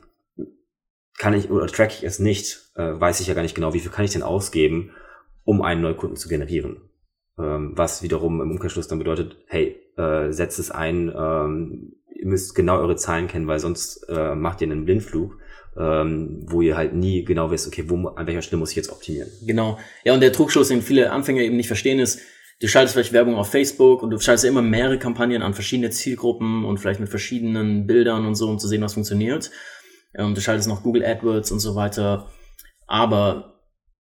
kann 1.19 1.35
ich 1.35 1.51
oder 1.51 1.67
track 1.67 1.93
ich 1.93 2.05
es 2.05 2.19
nicht, 2.19 2.73
äh, 2.75 3.01
weiß 3.01 3.21
ich 3.21 3.29
ja 3.29 3.35
gar 3.35 3.43
nicht 3.43 3.55
genau, 3.55 3.73
wie 3.73 3.81
viel 3.81 3.91
kann 3.91 4.05
ich 4.05 4.13
denn 4.13 4.23
ausgeben, 4.23 4.91
um 5.45 5.63
einen 5.63 5.83
Neukunden 5.83 6.17
zu 6.17 6.29
generieren. 6.29 6.89
Ähm, 7.39 7.73
was 7.77 8.03
wiederum 8.03 8.41
im 8.41 8.51
Umkehrschluss 8.51 8.89
dann 8.89 8.99
bedeutet, 8.99 9.37
hey, 9.47 9.81
äh, 9.97 10.33
setzt 10.33 10.59
es 10.59 10.71
ein, 10.71 11.13
ähm, 11.17 11.97
ihr 12.25 12.31
müsst 12.31 12.55
genau 12.55 12.79
eure 12.79 12.97
Zahlen 12.97 13.29
kennen, 13.29 13.47
weil 13.47 13.61
sonst 13.61 14.07
äh, 14.09 14.35
macht 14.35 14.63
ihr 14.63 14.71
einen 14.71 14.87
Blindflug, 14.87 15.39
ähm, 15.79 16.41
wo 16.47 16.63
ihr 16.63 16.77
halt 16.77 16.95
nie 16.95 17.23
genau 17.25 17.51
wisst, 17.51 17.67
okay, 17.67 17.85
wo, 17.87 18.09
an 18.09 18.27
welcher 18.27 18.41
Stelle 18.41 18.59
muss 18.59 18.71
ich 18.71 18.77
jetzt 18.77 18.91
optimieren. 18.91 19.29
Genau. 19.47 19.79
Ja, 20.05 20.15
und 20.15 20.21
der 20.21 20.33
Trugschluss, 20.33 20.69
den 20.69 20.81
viele 20.81 21.13
Anfänger 21.13 21.43
eben 21.43 21.57
nicht 21.57 21.67
verstehen, 21.67 21.99
ist, 21.99 22.21
du 22.61 22.67
schaltest 22.67 22.95
vielleicht 22.95 23.13
Werbung 23.13 23.35
auf 23.35 23.51
Facebook 23.51 24.03
und 24.03 24.11
du 24.11 24.19
schaltest 24.19 24.47
immer 24.47 24.63
mehrere 24.63 24.99
Kampagnen 24.99 25.43
an 25.43 25.53
verschiedene 25.53 25.91
Zielgruppen 25.91 26.65
und 26.65 26.79
vielleicht 26.79 27.01
mit 27.01 27.11
verschiedenen 27.11 27.87
Bildern 27.87 28.27
und 28.27 28.37
so, 28.37 28.49
um 28.49 28.59
zu 28.59 28.69
sehen, 28.69 28.81
was 28.81 28.95
funktioniert. 28.95 29.51
Ähm, 30.15 30.35
du 30.35 30.41
schaltest 30.41 30.69
noch 30.69 30.83
Google 30.83 31.05
AdWords 31.05 31.53
und 31.53 31.61
so 31.61 31.75
weiter. 31.75 32.31
Aber 32.87 33.54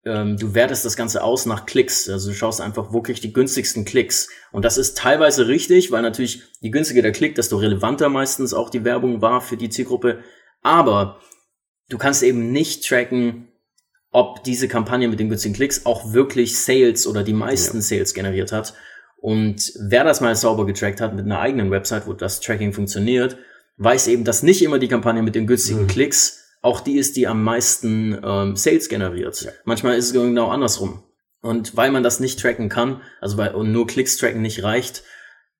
ähm, 0.04 0.38
du 0.38 0.54
wertest 0.56 0.84
das 0.84 0.96
Ganze 0.96 1.24
aus 1.24 1.46
nach 1.46 1.66
Klicks. 1.66 2.10
Also 2.10 2.30
du 2.30 2.36
schaust 2.36 2.62
einfach, 2.62 2.92
wo 2.92 3.02
krieg 3.02 3.16
ich 3.16 3.22
die 3.22 3.34
günstigsten 3.34 3.86
Klicks. 3.86 4.30
Und 4.52 4.66
das 4.66 4.78
ist 4.78 4.98
teilweise 4.98 5.48
richtig, 5.48 5.92
weil 5.92 6.02
natürlich 6.02 6.42
je 6.60 6.70
günstiger 6.70 7.02
der 7.02 7.12
Klick, 7.12 7.36
desto 7.36 7.58
relevanter 7.58 8.10
meistens 8.10 8.54
auch 8.54 8.70
die 8.70 8.84
Werbung 8.84 9.22
war 9.22 9.42
für 9.42 9.58
die 9.58 9.70
Zielgruppe. 9.70 10.20
Aber 10.64 11.20
du 11.90 11.98
kannst 11.98 12.24
eben 12.24 12.52
nicht 12.52 12.88
tracken, 12.88 13.48
ob 14.12 14.44
diese 14.44 14.68
Kampagne 14.68 15.08
mit 15.08 15.20
den 15.20 15.30
günstigen 15.30 15.56
Klicks 15.56 15.86
auch 15.86 16.14
wirklich 16.14 16.58
Sales 16.58 17.08
oder 17.08 17.24
die 17.24 17.34
meisten 17.34 17.78
ja. 17.78 17.84
Sales 17.84 18.14
generiert 18.14 18.52
hat. 18.52 18.74
Und 19.18 19.72
wer 19.80 20.04
das 20.04 20.20
mal 20.20 20.36
sauber 20.36 20.66
getrackt 20.66 21.00
hat 21.00 21.14
mit 21.14 21.26
einer 21.26 21.40
eigenen 21.40 21.70
Website, 21.70 22.08
wo 22.08 22.14
das 22.14 22.42
Tracking 22.42 22.74
funktioniert, 22.74 23.38
weiß 23.78 24.08
eben, 24.08 24.24
dass 24.24 24.42
nicht 24.42 24.64
immer 24.64 24.80
die 24.80 24.88
Kampagne 24.88 25.22
mit 25.22 25.36
den 25.36 25.46
günstigen 25.46 25.84
mhm. 25.84 25.88
Klicks 25.88 26.41
auch 26.62 26.80
die 26.80 26.98
ist, 26.98 27.16
die 27.18 27.28
am 27.28 27.44
meisten 27.44 28.20
ähm, 28.24 28.56
Sales 28.56 28.88
generiert. 28.88 29.42
Ja. 29.42 29.52
Manchmal 29.66 29.98
ist 29.98 30.06
es 30.06 30.14
genau 30.14 30.50
andersrum. 30.50 31.04
Und 31.42 31.76
weil 31.76 31.92
man 31.92 32.04
das 32.04 32.20
nicht 32.20 32.40
tracken 32.40 32.70
kann, 32.70 33.02
also 33.20 33.38
weil 33.38 33.56
und 33.56 33.72
nur 33.72 33.88
Klicks 33.88 34.18
tracken 34.18 34.42
nicht 34.42 34.64
reicht, 34.64 35.04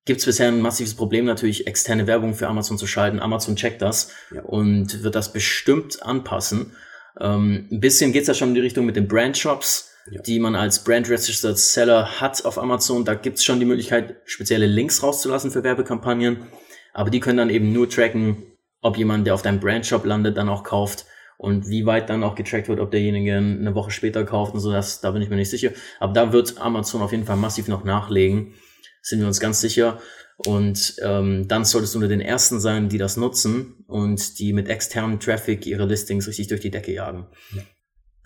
gibt 0.06 0.20
es 0.20 0.26
bisher 0.26 0.48
ein 0.48 0.62
massives 0.62 0.94
Problem, 0.94 1.26
natürlich 1.26 1.68
externe 1.68 2.08
Werbung 2.08 2.36
für 2.36 2.48
Amazon 2.48 2.78
zu 2.78 2.88
schalten. 2.88 3.20
Amazon 3.20 3.56
checkt 3.56 3.82
das 3.82 4.12
ja. 4.34 4.42
und 4.44 5.04
wird 5.04 5.16
das 5.16 5.34
bestimmt 5.34 6.04
anpassen. 6.04 6.76
Ähm, 7.20 7.68
ein 7.72 7.80
bisschen 7.80 8.12
geht's 8.12 8.28
ja 8.28 8.34
schon 8.34 8.50
in 8.50 8.56
die 8.56 8.62
Richtung 8.62 8.86
mit 8.86 8.96
den 8.96 9.08
Brandshops, 9.08 9.92
ja. 10.10 10.22
die 10.22 10.40
man 10.40 10.56
als 10.56 10.84
Brand 10.84 11.10
Registered 11.10 11.58
Seller 11.58 12.20
hat 12.22 12.46
auf 12.46 12.58
Amazon. 12.58 13.06
Da 13.06 13.16
gibt's 13.16 13.44
schon 13.44 13.60
die 13.60 13.66
Möglichkeit, 13.66 14.18
spezielle 14.26 14.68
Links 14.68 15.02
rauszulassen 15.02 15.52
für 15.52 15.64
Werbekampagnen. 15.64 16.48
Aber 16.94 17.10
die 17.10 17.20
können 17.20 17.38
dann 17.38 17.50
eben 17.50 17.72
nur 17.72 17.90
tracken, 17.90 18.51
ob 18.82 18.98
jemand, 18.98 19.28
der 19.28 19.34
auf 19.34 19.42
deinem 19.42 19.60
Brandshop 19.60 20.06
landet, 20.06 20.38
dann 20.38 20.50
auch 20.50 20.64
kauft 20.64 21.06
und 21.38 21.70
wie 21.70 21.86
weit 21.86 22.10
dann 22.10 22.24
auch 22.24 22.36
getrackt 22.36 22.68
wird, 22.68 22.80
ob 22.80 22.92
derjenige 22.92 23.36
eine 23.36 23.74
Woche 23.74 23.92
später 23.92 24.24
kauft 24.26 24.54
und 24.54 24.60
so, 24.60 24.72
das, 24.72 25.02
da 25.02 25.12
bin 25.12 25.22
ich 25.22 25.30
mir 25.30 25.38
nicht 25.38 25.50
sicher. 25.50 25.72
Aber 26.00 26.14
da 26.14 26.34
wird 26.34 26.60
Amazon 26.60 27.02
auf 27.02 27.12
jeden 27.12 27.26
Fall 27.26 27.38
massiv 27.38 27.68
noch 27.68 27.84
nachlegen, 27.84 28.54
sind 29.02 29.20
wir 29.20 29.28
uns 29.28 29.40
ganz 29.40 29.60
sicher. 29.60 30.00
Und 30.46 30.96
ähm, 31.04 31.48
dann 31.48 31.66
solltest 31.66 31.94
du 31.94 32.00
unter 32.00 32.08
den 32.08 32.22
ersten 32.22 32.60
sein, 32.60 32.90
die 32.90 32.98
das 32.98 33.18
nutzen 33.18 33.84
und 33.88 34.40
die 34.40 34.54
mit 34.54 34.70
externem 34.70 35.20
Traffic 35.20 35.66
ihre 35.66 35.86
Listings 35.86 36.28
richtig 36.28 36.48
durch 36.48 36.62
die 36.62 36.72
Decke 36.72 36.94
jagen. 36.94 37.28
Ja. 37.56 37.62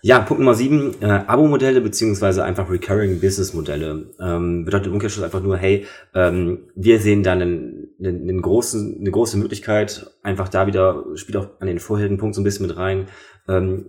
Ja, 0.02 0.20
Punkt 0.20 0.40
Nummer 0.40 0.54
sieben, 0.54 0.94
äh, 1.00 1.06
Abo-Modelle 1.06 1.80
beziehungsweise 1.80 2.44
einfach 2.44 2.70
Recurring 2.70 3.18
Business-Modelle. 3.18 4.14
Ähm, 4.20 4.64
bedeutet 4.64 4.88
im 4.88 4.92
Umkehrschluss 4.92 5.24
einfach 5.24 5.42
nur, 5.42 5.56
hey, 5.56 5.86
ähm, 6.14 6.70
wir 6.74 7.00
sehen 7.00 7.22
da 7.22 7.32
einen, 7.32 7.88
einen, 7.98 8.28
einen 8.28 8.42
großen, 8.42 8.98
eine 9.00 9.10
große 9.10 9.38
Möglichkeit, 9.38 10.10
einfach 10.22 10.48
da 10.48 10.66
wieder, 10.66 11.04
spielt 11.14 11.38
auch 11.38 11.48
an 11.60 11.66
den 11.66 11.78
vorherigen 11.78 12.18
Punkt 12.18 12.34
so 12.34 12.40
ein 12.40 12.44
bisschen 12.44 12.66
mit 12.66 12.76
rein. 12.76 13.06
Ähm, 13.48 13.86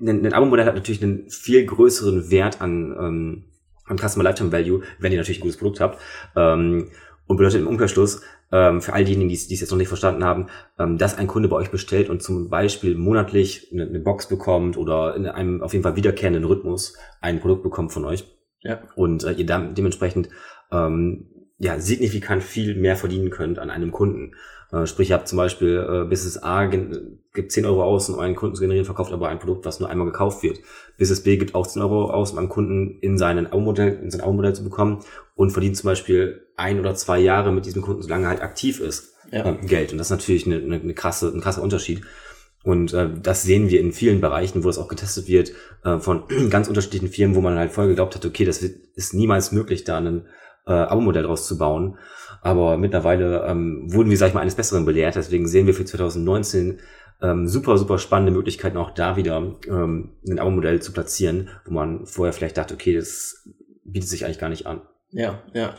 ein, 0.00 0.24
ein 0.24 0.32
Abo-Modell 0.32 0.64
hat 0.64 0.74
natürlich 0.74 1.02
einen 1.02 1.28
viel 1.28 1.66
größeren 1.66 2.30
Wert 2.30 2.60
an, 2.60 2.94
ähm, 2.98 3.44
an 3.84 3.98
Customer 3.98 4.24
Lifetime 4.24 4.52
Value, 4.52 4.82
wenn 5.00 5.12
ihr 5.12 5.18
natürlich 5.18 5.40
ein 5.40 5.42
gutes 5.42 5.58
Produkt 5.58 5.80
habt. 5.80 6.00
Ähm, 6.36 6.88
und 7.26 7.36
bedeutet 7.36 7.60
im 7.60 7.66
Umkehrschluss, 7.66 8.22
ähm, 8.52 8.80
für 8.80 8.92
all 8.92 9.04
diejenigen, 9.04 9.28
die 9.28 9.34
es 9.34 9.48
jetzt 9.48 9.70
noch 9.70 9.78
nicht 9.78 9.88
verstanden 9.88 10.24
haben, 10.24 10.46
ähm, 10.78 10.98
dass 10.98 11.18
ein 11.18 11.26
Kunde 11.26 11.48
bei 11.48 11.56
euch 11.56 11.70
bestellt 11.70 12.08
und 12.08 12.22
zum 12.22 12.48
Beispiel 12.48 12.94
monatlich 12.94 13.68
eine, 13.72 13.86
eine, 13.86 14.00
Box 14.00 14.28
bekommt 14.28 14.76
oder 14.76 15.16
in 15.16 15.26
einem 15.26 15.62
auf 15.62 15.72
jeden 15.72 15.82
Fall 15.82 15.96
wiederkehrenden 15.96 16.44
Rhythmus 16.44 16.96
ein 17.20 17.40
Produkt 17.40 17.62
bekommt 17.62 17.92
von 17.92 18.04
euch. 18.04 18.24
Ja. 18.60 18.80
Und 18.94 19.24
äh, 19.24 19.32
ihr 19.32 19.46
dann 19.46 19.74
dementsprechend 19.74 20.28
ähm, 20.70 21.26
ja, 21.58 21.80
signifikant 21.80 22.42
viel 22.42 22.74
mehr 22.74 22.96
verdienen 22.96 23.30
könnt 23.30 23.58
an 23.58 23.70
einem 23.70 23.90
Kunden. 23.90 24.34
Äh, 24.72 24.86
sprich, 24.86 25.10
ihr 25.10 25.16
habt 25.16 25.28
zum 25.28 25.38
Beispiel 25.38 25.78
äh, 25.78 26.08
Business 26.08 26.42
A 26.42 26.66
gibt 26.66 27.52
10 27.52 27.64
Euro 27.66 27.84
aus, 27.84 28.08
um 28.10 28.18
einen 28.18 28.34
Kunden 28.34 28.56
zu 28.56 28.62
generieren, 28.62 28.84
verkauft 28.84 29.12
aber 29.12 29.28
ein 29.28 29.38
Produkt, 29.38 29.64
was 29.64 29.80
nur 29.80 29.88
einmal 29.88 30.06
gekauft 30.06 30.42
wird. 30.42 30.60
Business 30.98 31.22
B 31.22 31.36
gibt 31.36 31.54
auch 31.54 31.66
10 31.66 31.82
Euro 31.82 32.10
aus, 32.10 32.32
um 32.32 32.38
einen 32.38 32.48
Kunden 32.48 32.98
in, 33.00 33.18
seinen 33.18 33.46
Abo-Modell, 33.46 34.00
in 34.02 34.10
sein 34.10 34.20
Abo-Modell 34.20 34.54
zu 34.54 34.64
bekommen 34.64 35.04
und 35.34 35.50
verdient 35.50 35.76
zum 35.76 35.88
Beispiel 35.88 36.45
ein 36.56 36.80
oder 36.80 36.94
zwei 36.94 37.18
Jahre 37.18 37.52
mit 37.52 37.66
diesem 37.66 37.82
Kunden, 37.82 38.02
solange 38.02 38.24
er 38.24 38.30
halt 38.30 38.42
aktiv 38.42 38.80
ist, 38.80 39.14
ja. 39.30 39.44
äh, 39.44 39.66
Geld. 39.66 39.92
Und 39.92 39.98
das 39.98 40.08
ist 40.08 40.18
natürlich 40.18 40.46
eine, 40.46 40.56
eine, 40.56 40.80
eine 40.80 40.94
krasse, 40.94 41.28
ein 41.28 41.40
krasser 41.40 41.62
Unterschied. 41.62 42.02
Und 42.64 42.92
äh, 42.94 43.08
das 43.22 43.42
sehen 43.42 43.68
wir 43.68 43.80
in 43.80 43.92
vielen 43.92 44.20
Bereichen, 44.20 44.64
wo 44.64 44.68
es 44.68 44.78
auch 44.78 44.88
getestet 44.88 45.28
wird, 45.28 45.52
äh, 45.84 45.98
von 45.98 46.24
ganz 46.50 46.68
unterschiedlichen 46.68 47.08
Firmen, 47.08 47.36
wo 47.36 47.40
man 47.40 47.56
halt 47.56 47.72
voll 47.72 47.88
geglaubt 47.88 48.14
hat, 48.16 48.26
okay, 48.26 48.44
das 48.44 48.62
wird, 48.62 48.74
ist 48.94 49.14
niemals 49.14 49.52
möglich, 49.52 49.84
da 49.84 49.98
ein 49.98 50.26
äh, 50.66 50.72
Abo-Modell 50.72 51.22
draus 51.22 51.46
zu 51.46 51.58
bauen. 51.58 51.98
Aber 52.42 52.76
mittlerweile 52.76 53.44
ähm, 53.46 53.92
wurden 53.92 54.10
wir, 54.10 54.16
sag 54.16 54.28
ich 54.28 54.34
mal, 54.34 54.40
eines 54.40 54.54
Besseren 54.54 54.84
belehrt. 54.84 55.16
Deswegen 55.16 55.46
sehen 55.46 55.66
wir 55.66 55.74
für 55.74 55.84
2019 55.84 56.80
ähm, 57.22 57.48
super, 57.48 57.78
super 57.78 57.98
spannende 57.98 58.32
Möglichkeiten, 58.32 58.76
auch 58.76 58.90
da 58.90 59.16
wieder 59.16 59.56
ähm, 59.68 60.16
ein 60.28 60.38
Abo-Modell 60.38 60.80
zu 60.80 60.92
platzieren, 60.92 61.48
wo 61.64 61.72
man 61.72 62.06
vorher 62.06 62.32
vielleicht 62.32 62.56
dachte, 62.56 62.74
okay, 62.74 62.94
das 62.94 63.48
bietet 63.84 64.08
sich 64.08 64.24
eigentlich 64.24 64.38
gar 64.38 64.50
nicht 64.50 64.66
an. 64.66 64.82
Ja, 65.10 65.42
ja. 65.54 65.74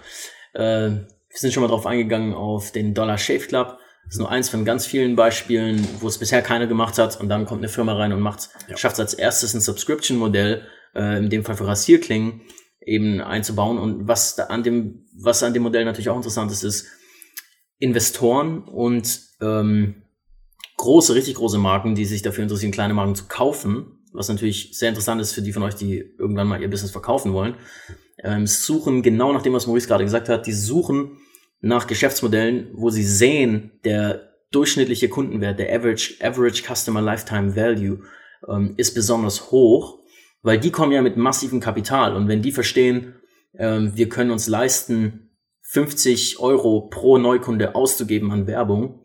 Äh, 0.58 1.06
wir 1.30 1.40
sind 1.40 1.54
schon 1.54 1.62
mal 1.62 1.70
drauf 1.70 1.86
eingegangen 1.86 2.34
auf 2.34 2.72
den 2.72 2.94
Dollar 2.94 3.18
Shave 3.18 3.48
Club. 3.48 3.78
Das 4.06 4.16
ist 4.16 4.20
nur 4.20 4.32
eins 4.32 4.50
von 4.50 4.66
ganz 4.66 4.86
vielen 4.86 5.16
Beispielen, 5.16 5.88
wo 6.00 6.08
es 6.08 6.18
bisher 6.18 6.42
keiner 6.42 6.66
gemacht 6.66 6.98
hat 6.98 7.20
und 7.20 7.30
dann 7.30 7.46
kommt 7.46 7.60
eine 7.60 7.70
Firma 7.70 7.94
rein 7.94 8.14
und 8.14 8.22
macht, 8.22 8.50
ja. 8.68 8.78
schafft 8.78 8.96
es 8.96 9.00
als 9.00 9.14
erstes 9.14 9.54
ein 9.54 9.62
Subscription-Modell, 9.62 10.66
äh, 10.96 11.18
in 11.18 11.30
dem 11.30 11.44
Fall 11.44 11.56
für 11.56 11.68
Rasierklingen, 11.68 12.42
eben 12.82 13.22
einzubauen. 13.22 13.78
Und 13.78 14.08
was 14.08 14.40
an 14.40 14.64
dem, 14.64 15.06
was 15.14 15.44
an 15.44 15.54
dem 15.54 15.64
Modell 15.64 15.86
natürlich 15.86 16.10
auch 16.10 16.16
interessant 16.16 16.52
ist, 16.52 16.64
ist 16.64 16.88
Investoren 17.80 18.64
und 18.64 19.20
ähm, 19.42 20.04
große, 20.78 21.14
richtig 21.14 21.36
große 21.36 21.60
Marken, 21.60 21.94
die 21.94 22.06
sich 22.06 22.22
dafür 22.22 22.44
interessieren, 22.44 22.72
kleine 22.72 22.94
Marken 22.94 23.14
zu 23.14 23.26
kaufen, 23.28 24.00
was 24.14 24.30
natürlich 24.30 24.70
sehr 24.78 24.90
interessant 24.90 25.22
ist 25.22 25.34
für 25.34 25.42
die 25.42 25.54
von 25.54 25.64
euch, 25.64 25.76
die 25.76 26.00
irgendwann 26.18 26.48
mal 26.48 26.62
ihr 26.62 26.70
Business 26.70 26.92
verkaufen 26.92 27.34
wollen, 27.34 27.56
ähm, 28.24 28.48
suchen 28.48 29.02
genau 29.02 29.34
nach 29.34 29.42
dem, 29.42 29.54
was 29.54 29.68
Maurice 29.68 29.88
gerade 29.88 30.04
gesagt 30.04 30.30
hat. 30.30 30.48
Die 30.48 30.54
suchen 30.54 31.18
nach 31.62 31.88
Geschäftsmodellen, 31.88 32.70
wo 32.74 32.90
sie 32.90 33.04
sehen, 33.04 33.72
der 33.84 34.34
durchschnittliche 34.52 35.10
Kundenwert, 35.10 35.60
der 35.60 35.76
Average, 35.76 36.16
Average 36.22 36.64
Customer 36.64 37.02
Lifetime 37.02 37.56
Value 37.56 38.00
ähm, 38.48 38.74
ist 38.78 38.94
besonders 38.94 39.52
hoch, 39.52 40.00
weil 40.42 40.60
die 40.60 40.72
kommen 40.72 40.92
ja 40.94 41.02
mit 41.02 41.18
massivem 41.18 41.60
Kapital 41.60 42.16
und 42.16 42.28
wenn 42.28 42.42
die 42.42 42.52
verstehen, 42.52 43.16
ähm, 43.58 43.92
wir 43.96 44.08
können 44.08 44.32
uns 44.32 44.48
leisten, 44.48 45.32
50 45.64 46.40
Euro 46.40 46.88
pro 46.90 47.18
Neukunde 47.18 47.76
auszugeben 47.76 48.32
an 48.32 48.48
Werbung, 48.48 49.04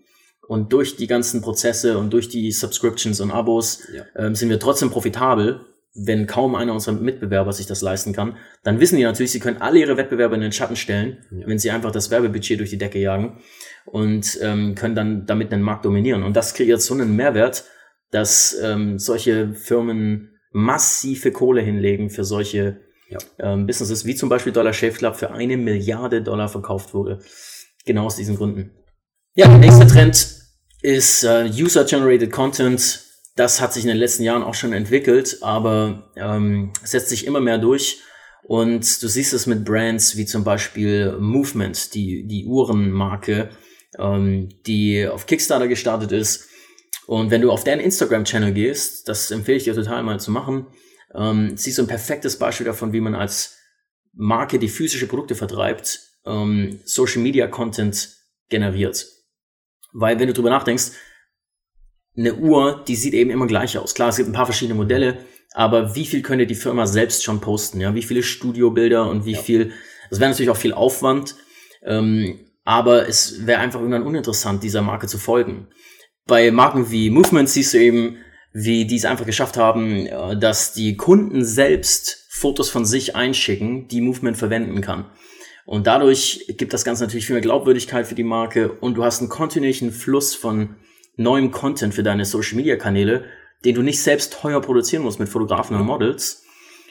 und 0.53 0.73
durch 0.73 0.97
die 0.97 1.07
ganzen 1.07 1.41
Prozesse 1.41 1.97
und 1.97 2.13
durch 2.13 2.29
die 2.29 2.53
Subscriptions 2.53 3.21
und 3.21 3.31
Abos 3.31 3.89
ja. 3.95 4.05
ähm, 4.17 4.35
sind 4.35 4.51
wir 4.51 4.61
trotzdem 4.61 4.91
profitabel, 4.91 5.65
wenn 5.95 6.27
kaum 6.27 6.55
einer 6.55 6.73
unserer 6.73 6.95
Mitbewerber 6.95 7.53
sich 7.53 7.67
das 7.67 7.83
leisten 7.83 8.13
kann. 8.13 8.37
Dann 8.63 8.81
wissen 8.81 8.97
die 8.97 9.03
natürlich, 9.03 9.31
sie 9.31 9.41
können 9.41 9.61
alle 9.61 9.79
ihre 9.79 9.97
Wettbewerber 9.97 10.35
in 10.35 10.41
den 10.41 10.53
Schatten 10.53 10.77
stellen, 10.77 11.19
ja. 11.31 11.47
wenn 11.47 11.59
sie 11.59 11.71
einfach 11.71 11.91
das 11.91 12.11
Werbebudget 12.11 12.59
durch 12.59 12.71
die 12.71 12.79
Decke 12.79 12.99
jagen 12.99 13.39
und 13.85 14.39
ähm, 14.41 14.75
können 14.75 14.95
dann 14.95 15.27
damit 15.27 15.53
den 15.53 15.61
Markt 15.61 15.85
dominieren. 15.85 16.23
Und 16.23 16.35
das 16.35 16.55
kreiert 16.55 16.81
so 16.81 16.95
einen 16.95 17.15
Mehrwert, 17.15 17.65
dass 18.11 18.57
ähm, 18.63 18.99
solche 18.99 19.53
Firmen 19.55 20.39
massive 20.51 21.33
Kohle 21.33 21.63
hinlegen 21.63 22.11
für 22.11 22.25
solche 22.25 22.81
ja. 23.09 23.19
ähm, 23.39 23.67
Businesses, 23.67 24.07
wie 24.07 24.15
zum 24.15 24.29
Beispiel 24.29 24.53
Dollar 24.53 24.73
Shave 24.73 24.93
Club 24.93 25.17
für 25.17 25.31
eine 25.33 25.57
Milliarde 25.57 26.23
Dollar 26.23 26.49
verkauft 26.49 26.95
wurde. 26.95 27.21
Genau 27.85 28.07
aus 28.07 28.17
diesen 28.17 28.37
Gründen. 28.37 28.71
Ja, 29.35 29.49
der 29.49 29.59
nächste 29.59 29.87
Trend 29.87 30.43
ist 30.83 31.25
äh, 31.25 31.51
User-Generated 31.51 32.31
Content. 32.31 33.12
Das 33.35 33.61
hat 33.61 33.73
sich 33.73 33.85
in 33.85 33.89
den 33.89 33.99
letzten 33.99 34.25
Jahren 34.25 34.43
auch 34.43 34.55
schon 34.55 34.73
entwickelt, 34.73 35.39
aber 35.41 36.11
ähm, 36.17 36.73
setzt 36.85 37.09
sich 37.09 37.27
immer 37.27 37.41
mehr 37.41 37.59
durch. 37.59 38.01
Und 38.43 39.03
du 39.03 39.09
siehst 39.09 39.33
es 39.33 39.47
mit 39.47 39.65
Brands 39.65 40.17
wie 40.17 40.27
zum 40.27 40.45
Beispiel 40.45 41.17
Movement, 41.19 41.95
die, 41.95 42.27
die 42.27 42.45
Uhrenmarke, 42.47 43.51
ähm, 43.99 44.49
die 44.67 45.07
auf 45.07 45.27
Kickstarter 45.27 45.69
gestartet 45.69 46.13
ist. 46.13 46.49
Und 47.07 47.31
wenn 47.31 47.41
du 47.41 47.51
auf 47.51 47.65
deren 47.65 47.81
Instagram-Channel 47.81 48.53
gehst, 48.53 49.09
das 49.09 49.31
empfehle 49.31 49.59
ich 49.59 49.65
dir 49.65 49.75
total 49.75 50.03
mal 50.03 50.21
zu 50.21 50.31
machen, 50.31 50.67
ähm, 51.15 51.57
siehst 51.57 51.79
du 51.79 51.83
ein 51.83 51.89
perfektes 51.89 52.39
Beispiel 52.39 52.67
davon, 52.67 52.93
wie 52.93 53.01
man 53.01 53.15
als 53.15 53.59
Marke, 54.13 54.59
die 54.59 54.69
physische 54.69 55.07
Produkte 55.07 55.35
vertreibt, 55.35 56.01
ähm, 56.27 56.81
Social 56.85 57.23
Media 57.23 57.47
Content 57.47 58.17
generiert. 58.49 59.07
Weil 59.93 60.19
wenn 60.19 60.29
du 60.29 60.35
drüber 60.35 60.51
nachdenkst, 60.51 60.93
eine 62.17 62.35
Uhr, 62.35 62.85
die 62.87 62.97
sieht 62.97 63.15
eben 63.15 63.31
immer 63.31 63.47
gleich 63.47 63.79
aus. 63.79 63.95
Klar, 63.95 64.11
es 64.11 64.17
gibt 64.17 64.29
ein 64.29 64.35
paar 64.35 64.47
verschiedene 64.47 64.77
Modelle, 64.77 65.19
aber 65.55 65.95
wie 65.95 66.07
viel 66.07 66.23
könnte 66.23 66.47
die 66.47 66.55
Firma 66.55 66.87
selbst 66.87 67.25
schon 67.25 67.41
posten? 67.41 67.81
Ja, 67.81 67.95
wie 67.95 68.03
viele 68.03 68.23
Studiobilder 68.23 69.09
und 69.09 69.25
wie 69.25 69.33
ja. 69.33 69.41
viel, 69.41 69.73
das 70.11 70.21
wäre 70.21 70.31
natürlich 70.31 70.51
auch 70.51 70.57
viel 70.57 70.75
Aufwand, 70.75 71.37
ähm, 71.85 72.41
aber 72.65 73.09
es 73.09 73.47
wäre 73.47 73.61
einfach 73.61 73.81
irgendwann 73.81 74.05
uninteressant, 74.05 74.63
dieser 74.63 74.83
Marke 74.83 75.07
zu 75.07 75.19
folgen. 75.19 75.69
Bei 76.27 76.51
Marken 76.51 76.91
wie 76.91 77.11
Movement 77.11 77.49
siehst 77.49 77.75
du 77.75 77.79
eben, 77.79 78.17
wie 78.53 78.87
die 78.87 78.97
es 78.97 79.05
einfach 79.05 79.27
geschafft 79.27 79.57
haben, 79.57 80.07
äh, 80.07 80.39
dass 80.39 80.73
die 80.73 80.97
Kunden 80.97 81.45
selbst 81.45 82.27
Fotos 82.29 82.71
von 82.71 82.85
sich 82.85 83.17
einschicken, 83.17 83.89
die 83.89 84.01
Movement 84.01 84.37
verwenden 84.37 84.81
kann. 84.81 85.07
Und 85.65 85.87
dadurch 85.87 86.45
gibt 86.59 86.73
das 86.73 86.85
Ganze 86.85 87.05
natürlich 87.05 87.27
viel 87.27 87.35
mehr 87.35 87.43
Glaubwürdigkeit 87.43 88.07
für 88.07 88.15
die 88.15 88.25
Marke 88.25 88.73
und 88.73 88.95
du 88.95 89.05
hast 89.05 89.21
einen 89.21 89.29
kontinuierlichen 89.29 89.93
Fluss 89.93 90.35
von 90.35 90.77
neuem 91.17 91.51
Content 91.51 91.95
für 91.95 92.03
deine 92.03 92.25
Social 92.25 92.57
Media 92.57 92.77
Kanäle, 92.77 93.25
den 93.65 93.75
du 93.75 93.83
nicht 93.83 94.03
selbst 94.03 94.33
teuer 94.33 94.61
produzieren 94.61 95.03
musst 95.03 95.21
mit 95.21 95.29
Fotografen 95.29 95.77
und 95.77 95.87
Models. 95.87 96.45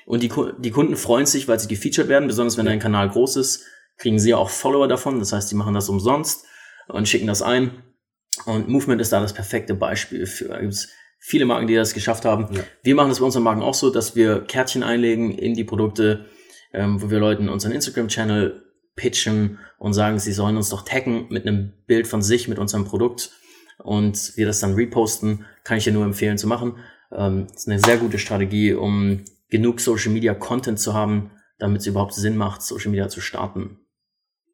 Und 0.06 0.24
die, 0.24 0.32
die 0.60 0.72
Kunden 0.72 0.96
freuen 0.96 1.26
sich, 1.26 1.48
weil 1.48 1.60
sie 1.60 1.68
gefeatured 1.68 2.08
werden, 2.08 2.28
besonders 2.28 2.58
wenn 2.58 2.66
dein 2.66 2.80
Kanal 2.80 3.10
groß 3.10 3.36
ist, 3.38 3.66
kriegen 3.98 4.20
sie 4.20 4.32
ja 4.32 4.38
auch 4.38 4.50
Follower 4.50 4.88
davon. 4.88 5.20
Das 5.20 5.34
heißt, 5.34 5.52
die 5.52 5.56
machen 5.56 5.74
das 5.74 5.90
umsonst 5.90 6.46
und 6.88 7.08
schicken 7.08 7.28
das 7.28 7.42
ein. 7.42 7.84
Und 8.46 8.68
Movement 8.68 9.02
ist 9.02 9.12
da 9.12 9.20
das 9.20 9.34
perfekte 9.34 9.76
Beispiel 9.76 10.26
für. 10.26 10.50
Da 10.50 10.60
gibt 10.60 10.88
viele 11.20 11.46
Marken, 11.46 11.68
die 11.68 11.76
das 11.76 11.94
geschafft 11.94 12.26
haben. 12.26 12.54
Ja. 12.56 12.64
Wir 12.84 12.96
machen 12.96 13.10
das 13.10 13.20
bei 13.20 13.26
unseren 13.26 13.44
Marken 13.44 13.62
auch 13.62 13.74
so, 13.74 13.90
dass 13.90 14.16
wir 14.16 14.42
Kärtchen 14.42 14.84
einlegen 14.84 15.32
in 15.32 15.54
die 15.54 15.64
Produkte, 15.64 16.26
ähm, 16.74 17.02
wo 17.02 17.12
wir 17.12 17.20
Leuten 17.20 17.50
unseren 17.50 17.74
Instagram-Channel 17.74 18.64
pitchen 18.96 19.60
und 19.78 19.94
sagen, 19.94 20.20
sie 20.20 20.34
sollen 20.34 20.58
uns 20.58 20.70
doch 20.70 20.84
taggen 20.84 21.28
mit 21.30 21.46
einem 21.46 21.74
Bild 21.86 22.08
von 22.08 22.22
sich, 22.22 22.48
mit 22.48 22.60
unserem 22.60 22.86
Produkt 22.86 23.32
und 23.84 24.36
wir 24.36 24.46
das 24.46 24.60
dann 24.60 24.74
reposten, 24.74 25.46
kann 25.64 25.78
ich 25.78 25.84
dir 25.84 25.94
nur 25.94 26.06
empfehlen 26.06 26.38
zu 26.38 26.48
machen. 26.48 26.78
Ähm, 27.12 27.48
ist 27.54 27.68
eine 27.68 27.80
sehr 27.80 27.98
gute 27.98 28.18
Strategie, 28.18 28.74
um 28.74 29.24
genug 29.50 29.82
Social 29.82 30.12
Media 30.12 30.34
Content 30.34 30.80
zu 30.80 30.94
haben, 30.94 31.32
damit 31.60 31.82
es 31.82 31.88
überhaupt 31.88 32.14
Sinn 32.14 32.38
macht, 32.38 32.62
Social 32.62 32.92
Media 32.92 33.10
zu 33.10 33.22
starten. 33.22 33.78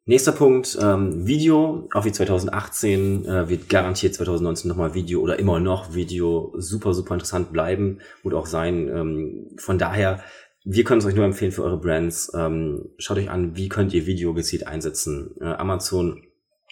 Nächster 0.04 0.32
Punkt, 0.32 0.78
ähm, 0.80 1.26
Video, 1.26 1.88
auch 1.92 2.06
wie 2.06 2.12
2018, 2.12 3.26
äh, 3.26 3.48
wird 3.50 3.68
garantiert 3.68 4.14
2019 4.14 4.68
nochmal 4.68 4.94
Video 4.94 5.20
oder 5.20 5.38
immer 5.38 5.60
noch 5.60 5.94
Video 5.94 6.54
super, 6.56 6.94
super 6.94 7.14
interessant 7.14 7.52
bleiben 7.52 8.00
und 8.22 8.32
auch 8.32 8.46
sein. 8.46 8.88
Ähm, 8.88 9.50
von 9.58 9.78
daher 9.78 10.24
wir 10.70 10.84
können 10.84 10.98
es 10.98 11.06
euch 11.06 11.14
nur 11.14 11.24
empfehlen 11.24 11.52
für 11.52 11.64
eure 11.64 11.80
Brands. 11.80 12.30
Ähm, 12.34 12.90
schaut 12.98 13.16
euch 13.16 13.30
an, 13.30 13.56
wie 13.56 13.70
könnt 13.70 13.94
ihr 13.94 14.04
Video 14.06 14.34
gezielt 14.34 14.66
einsetzen. 14.66 15.34
Äh, 15.40 15.44
Amazon 15.44 16.22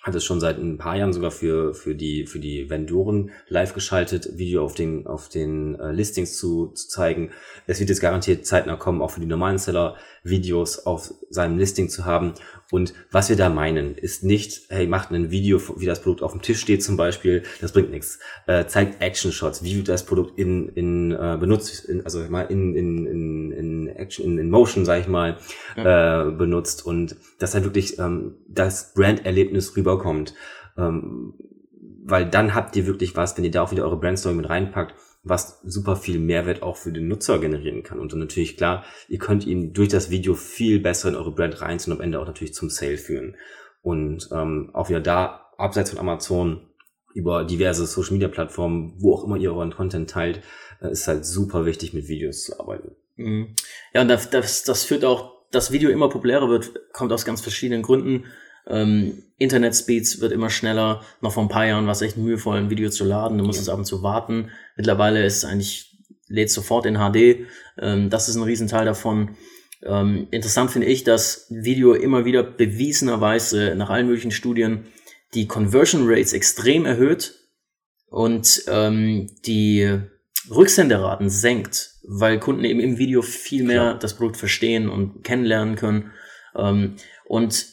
hat 0.06 0.14
es 0.14 0.24
schon 0.24 0.38
seit 0.38 0.56
ein 0.58 0.78
paar 0.78 0.96
Jahren 0.96 1.12
sogar 1.12 1.32
für, 1.32 1.74
für 1.74 1.96
die, 1.96 2.26
für 2.26 2.38
die 2.38 2.70
Vendoren 2.70 3.32
live 3.48 3.74
geschaltet, 3.74 4.38
Video 4.38 4.64
auf 4.64 4.74
den, 4.74 5.04
auf 5.08 5.28
den 5.28 5.74
äh, 5.80 5.90
Listings 5.90 6.36
zu, 6.36 6.68
zu 6.68 6.88
zeigen. 6.88 7.32
Es 7.66 7.80
wird 7.80 7.90
jetzt 7.90 8.00
garantiert 8.00 8.46
zeitnah 8.46 8.76
kommen, 8.76 9.02
auch 9.02 9.10
für 9.10 9.18
die 9.18 9.26
normalen 9.26 9.58
Seller 9.58 9.96
Videos 10.22 10.86
auf 10.86 11.12
seinem 11.28 11.58
Listing 11.58 11.88
zu 11.88 12.04
haben. 12.04 12.34
Und 12.70 12.94
was 13.10 13.28
wir 13.30 13.36
da 13.36 13.48
meinen, 13.48 13.96
ist 13.96 14.22
nicht, 14.22 14.66
hey, 14.68 14.86
macht 14.86 15.10
ein 15.10 15.32
Video, 15.32 15.60
wie 15.76 15.86
das 15.86 16.00
Produkt 16.00 16.22
auf 16.22 16.32
dem 16.32 16.42
Tisch 16.42 16.60
steht 16.60 16.84
zum 16.84 16.96
Beispiel, 16.96 17.42
das 17.60 17.72
bringt 17.72 17.90
nichts. 17.90 18.20
Äh, 18.46 18.66
zeigt 18.66 19.02
Action-Shots, 19.02 19.64
wie 19.64 19.76
wird 19.76 19.88
das 19.88 20.06
Produkt 20.06 20.38
in, 20.38 20.68
in 20.70 21.10
äh, 21.10 21.36
benutzt, 21.38 21.84
in, 21.84 22.04
also 22.04 22.20
mal 22.28 22.42
in, 22.42 22.76
in, 22.76 23.06
in, 23.06 23.52
in 23.52 23.75
Action, 23.88 24.24
in, 24.24 24.38
in 24.38 24.50
Motion, 24.50 24.84
sag 24.84 25.00
ich 25.00 25.08
mal, 25.08 25.38
ja. 25.76 26.28
äh, 26.28 26.30
benutzt 26.30 26.84
und 26.84 27.16
dass 27.38 27.54
halt 27.54 27.64
wirklich 27.64 27.98
ähm, 27.98 28.34
das 28.48 28.94
Brand-Erlebnis 28.94 29.76
rüberkommt. 29.76 30.34
Ähm, 30.76 31.34
weil 32.08 32.28
dann 32.28 32.54
habt 32.54 32.76
ihr 32.76 32.86
wirklich 32.86 33.16
was, 33.16 33.36
wenn 33.36 33.44
ihr 33.44 33.50
da 33.50 33.62
auch 33.62 33.72
wieder 33.72 33.84
eure 33.84 33.98
Brandstory 33.98 34.34
mit 34.34 34.48
reinpackt, 34.48 34.94
was 35.24 35.60
super 35.64 35.96
viel 35.96 36.20
Mehrwert 36.20 36.62
auch 36.62 36.76
für 36.76 36.92
den 36.92 37.08
Nutzer 37.08 37.40
generieren 37.40 37.82
kann. 37.82 37.98
Und 37.98 38.12
dann 38.12 38.20
natürlich 38.20 38.56
klar, 38.56 38.84
ihr 39.08 39.18
könnt 39.18 39.44
ihn 39.44 39.72
durch 39.72 39.88
das 39.88 40.08
Video 40.08 40.34
viel 40.34 40.78
besser 40.78 41.08
in 41.08 41.16
eure 41.16 41.32
Brand 41.32 41.60
reinziehen 41.60 41.92
und 41.92 41.98
am 41.98 42.04
Ende 42.04 42.20
auch 42.20 42.26
natürlich 42.26 42.54
zum 42.54 42.70
Sale 42.70 42.96
führen. 42.96 43.36
Und 43.82 44.28
ähm, 44.32 44.70
auch 44.72 44.88
wieder 44.88 45.00
da, 45.00 45.50
abseits 45.58 45.90
von 45.90 45.98
Amazon, 45.98 46.60
über 47.12 47.44
diverse 47.44 47.86
Social 47.86 48.12
Media 48.12 48.28
Plattformen, 48.28 48.94
wo 48.98 49.14
auch 49.14 49.24
immer 49.24 49.36
ihr 49.36 49.52
euren 49.52 49.72
Content 49.72 50.10
teilt, 50.10 50.42
äh, 50.80 50.90
ist 50.90 51.08
halt 51.08 51.24
super 51.24 51.64
wichtig, 51.64 51.92
mit 51.92 52.08
Videos 52.08 52.44
zu 52.44 52.60
arbeiten. 52.60 52.94
Mhm. 53.16 53.54
Ja, 53.92 54.02
und 54.02 54.08
das, 54.08 54.30
das, 54.30 54.64
das 54.64 54.84
führt 54.84 55.04
auch, 55.04 55.32
das 55.50 55.72
Video 55.72 55.90
immer 55.90 56.08
populärer 56.08 56.48
wird, 56.48 56.92
kommt 56.92 57.12
aus 57.12 57.24
ganz 57.24 57.40
verschiedenen 57.40 57.82
Gründen. 57.82 58.24
Ähm, 58.68 59.22
Internet-Speeds 59.38 60.20
wird 60.20 60.32
immer 60.32 60.50
schneller. 60.50 61.02
Noch 61.20 61.32
vor 61.32 61.42
ein 61.42 61.48
paar 61.48 61.66
Jahren 61.66 61.86
war 61.86 61.92
es 61.92 62.02
echt 62.02 62.16
mühevoll, 62.16 62.58
ein 62.58 62.70
Video 62.70 62.90
zu 62.90 63.04
laden. 63.04 63.38
Du 63.38 63.44
musstest 63.44 63.68
ja. 63.68 63.74
ab 63.74 63.78
und 63.78 63.84
zu 63.84 64.02
warten. 64.02 64.50
Mittlerweile 64.76 65.24
ist 65.24 65.38
es 65.38 65.44
eigentlich, 65.44 65.96
lädt 66.28 66.50
sofort 66.50 66.86
in 66.86 66.96
HD. 66.96 67.46
Ähm, 67.78 68.10
das 68.10 68.28
ist 68.28 68.36
ein 68.36 68.42
Riesenteil 68.42 68.84
davon. 68.84 69.36
Ähm, 69.82 70.26
interessant 70.30 70.70
finde 70.70 70.88
ich, 70.88 71.04
dass 71.04 71.46
Video 71.50 71.94
immer 71.94 72.24
wieder 72.24 72.42
bewiesenerweise 72.42 73.74
nach 73.76 73.90
allen 73.90 74.06
möglichen 74.06 74.32
Studien 74.32 74.86
die 75.34 75.46
Conversion 75.46 76.04
Rates 76.06 76.32
extrem 76.32 76.86
erhöht 76.86 77.34
und 78.08 78.62
ähm, 78.68 79.30
die 79.46 80.00
Rücksenderaten 80.50 81.28
senkt, 81.28 81.95
weil 82.06 82.38
Kunden 82.38 82.64
eben 82.64 82.80
im 82.80 82.98
Video 82.98 83.22
viel 83.22 83.64
mehr 83.64 83.82
Klar. 83.82 83.98
das 83.98 84.14
Produkt 84.14 84.36
verstehen 84.36 84.88
und 84.88 85.24
kennenlernen 85.24 85.76
können. 85.76 86.12
Ähm, 86.56 86.96
und 87.26 87.66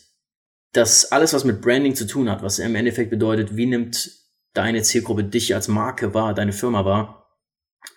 das 0.73 1.11
alles, 1.11 1.33
was 1.33 1.43
mit 1.43 1.61
Branding 1.61 1.95
zu 1.95 2.07
tun 2.07 2.29
hat, 2.29 2.41
was 2.41 2.59
im 2.59 2.75
Endeffekt 2.75 3.11
bedeutet, 3.11 3.55
wie 3.55 3.67
nimmt 3.67 4.11
deine 4.53 4.81
Zielgruppe 4.81 5.23
dich 5.23 5.53
als 5.53 5.67
Marke 5.67 6.13
wahr, 6.13 6.33
deine 6.33 6.51
Firma 6.51 6.83
wahr, 6.83 7.29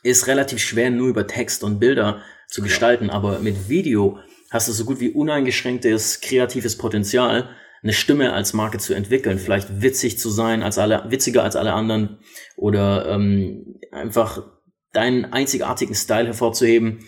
ist 0.03 0.27
relativ 0.27 0.59
schwer 0.61 0.90
nur 0.90 1.09
über 1.09 1.27
Text 1.27 1.64
und 1.64 1.79
Bilder 1.79 2.22
zu 2.49 2.62
gestalten, 2.62 3.11
aber 3.11 3.38
mit 3.40 3.68
Video 3.68 4.18
hast 4.51 4.68
du 4.68 4.72
so 4.72 4.85
gut 4.85 5.01
wie 5.01 5.11
uneingeschränktes 5.11 6.20
kreatives 6.20 6.77
Potenzial, 6.77 7.49
eine 7.83 7.92
Stimme 7.92 8.33
als 8.33 8.53
Marke 8.53 8.79
zu 8.79 8.94
entwickeln, 8.94 9.38
vielleicht 9.38 9.81
witzig 9.83 10.18
zu 10.18 10.31
sein 10.31 10.62
als 10.62 10.79
alle, 10.79 11.05
witziger 11.09 11.42
als 11.42 11.57
alle 11.57 11.72
anderen 11.72 12.18
oder 12.57 13.09
ähm, 13.09 13.79
einfach 13.92 14.42
deinen 14.97 15.27
einzigartigen 15.27 15.95
Style 15.95 16.27
hervorzuheben 16.27 17.01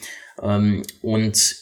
ähm, 0.43 0.83
und 1.03 1.57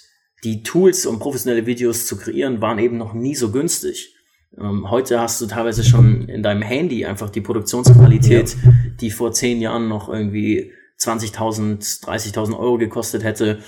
die 0.44 0.62
Tools, 0.62 1.06
um 1.06 1.18
professionelle 1.18 1.66
Videos 1.66 2.06
zu 2.06 2.16
kreieren, 2.16 2.60
waren 2.60 2.78
eben 2.78 2.98
noch 2.98 3.14
nie 3.14 3.34
so 3.34 3.50
günstig. 3.50 4.14
Ähm, 4.58 4.90
heute 4.90 5.20
hast 5.20 5.40
du 5.40 5.46
teilweise 5.46 5.84
schon 5.84 6.28
in 6.28 6.42
deinem 6.42 6.62
Handy 6.62 7.04
einfach 7.04 7.30
die 7.30 7.40
Produktionsqualität, 7.40 8.56
ja. 8.64 8.72
die 9.00 9.10
vor 9.10 9.32
zehn 9.32 9.60
Jahren 9.60 9.88
noch 9.88 10.08
irgendwie 10.08 10.72
20.000, 11.00 12.04
30.000 12.04 12.58
Euro 12.58 12.78
gekostet 12.78 13.24
hätte. 13.24 13.58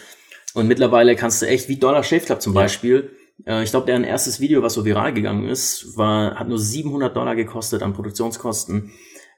Und 0.55 0.67
mittlerweile 0.67 1.15
kannst 1.15 1.43
du 1.43 1.47
echt, 1.47 1.69
wie 1.69 1.77
Dollar 1.77 2.03
Shave 2.03 2.21
Club 2.21 2.41
zum 2.41 2.55
Beispiel, 2.55 3.11
äh, 3.47 3.63
ich 3.63 3.71
glaube, 3.71 3.87
deren 3.87 4.05
erstes 4.05 4.41
Video, 4.41 4.63
was 4.63 4.75
so 4.75 4.85
viral 4.85 5.13
gegangen 5.13 5.49
ist, 5.49 5.97
war, 5.97 6.37
hat 6.37 6.49
nur 6.49 6.59
700 6.59 7.15
Dollar 7.15 7.37
gekostet 7.37 7.83
an 7.83 7.93
Produktionskosten. 7.93 8.93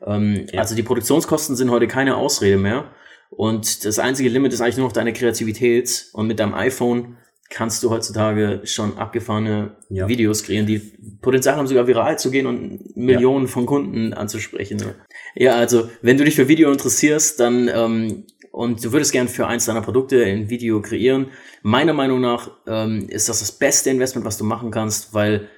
Ähm, 0.07 0.47
ja. 0.53 0.61
Also 0.61 0.75
die 0.75 0.83
Produktionskosten 0.83 1.57
sind 1.57 1.71
heute 1.71 1.87
keine 1.87 2.17
Ausrede 2.17 2.57
mehr. 2.57 2.91
Und 3.31 3.85
das 3.85 3.99
einzige 3.99 4.29
Limit 4.29 4.53
ist 4.53 4.61
eigentlich 4.61 4.77
nur 4.77 4.87
noch 4.87 4.93
deine 4.93 5.13
Kreativität. 5.13 6.09
Und 6.13 6.27
mit 6.27 6.39
deinem 6.39 6.55
iPhone 6.55 7.17
kannst 7.49 7.83
du 7.83 7.91
heutzutage 7.91 8.61
schon 8.65 8.97
abgefahrene 8.97 9.77
ja. 9.89 10.09
Videos 10.09 10.45
kreieren, 10.45 10.67
die 10.67 10.79
Potenzial 11.21 11.57
haben, 11.57 11.67
sogar 11.67 11.87
viral 11.87 12.19
zu 12.19 12.31
gehen 12.31 12.47
und 12.47 12.97
Millionen 12.97 13.47
ja. 13.47 13.51
von 13.51 13.67
Kunden 13.67 14.15
anzusprechen. 14.15 14.79
Ne? 14.79 14.95
Ja, 15.35 15.57
also 15.57 15.91
wenn 16.01 16.17
du 16.17 16.25
dich 16.25 16.37
für 16.37 16.49
Video 16.49 16.71
interessierst, 16.71 17.41
dann 17.41 17.69
ähm, 17.73 18.25
und 18.53 18.85
du 18.85 18.93
würdest 18.93 19.13
gern 19.13 19.29
für 19.29 19.47
eins 19.47 19.67
deiner 19.67 19.83
Produkte 19.83 20.25
ein 20.25 20.49
Video 20.49 20.81
kreieren, 20.81 21.29
meiner 21.63 21.93
Meinung 21.93 22.21
nach 22.21 22.51
ähm, 22.67 23.09
ist 23.09 23.29
das 23.29 23.41
das 23.41 23.53
beste 23.53 23.91
Investment, 23.91 24.27
was 24.27 24.39
du 24.39 24.45
machen 24.45 24.71
kannst, 24.71 25.15
weil 25.15 25.49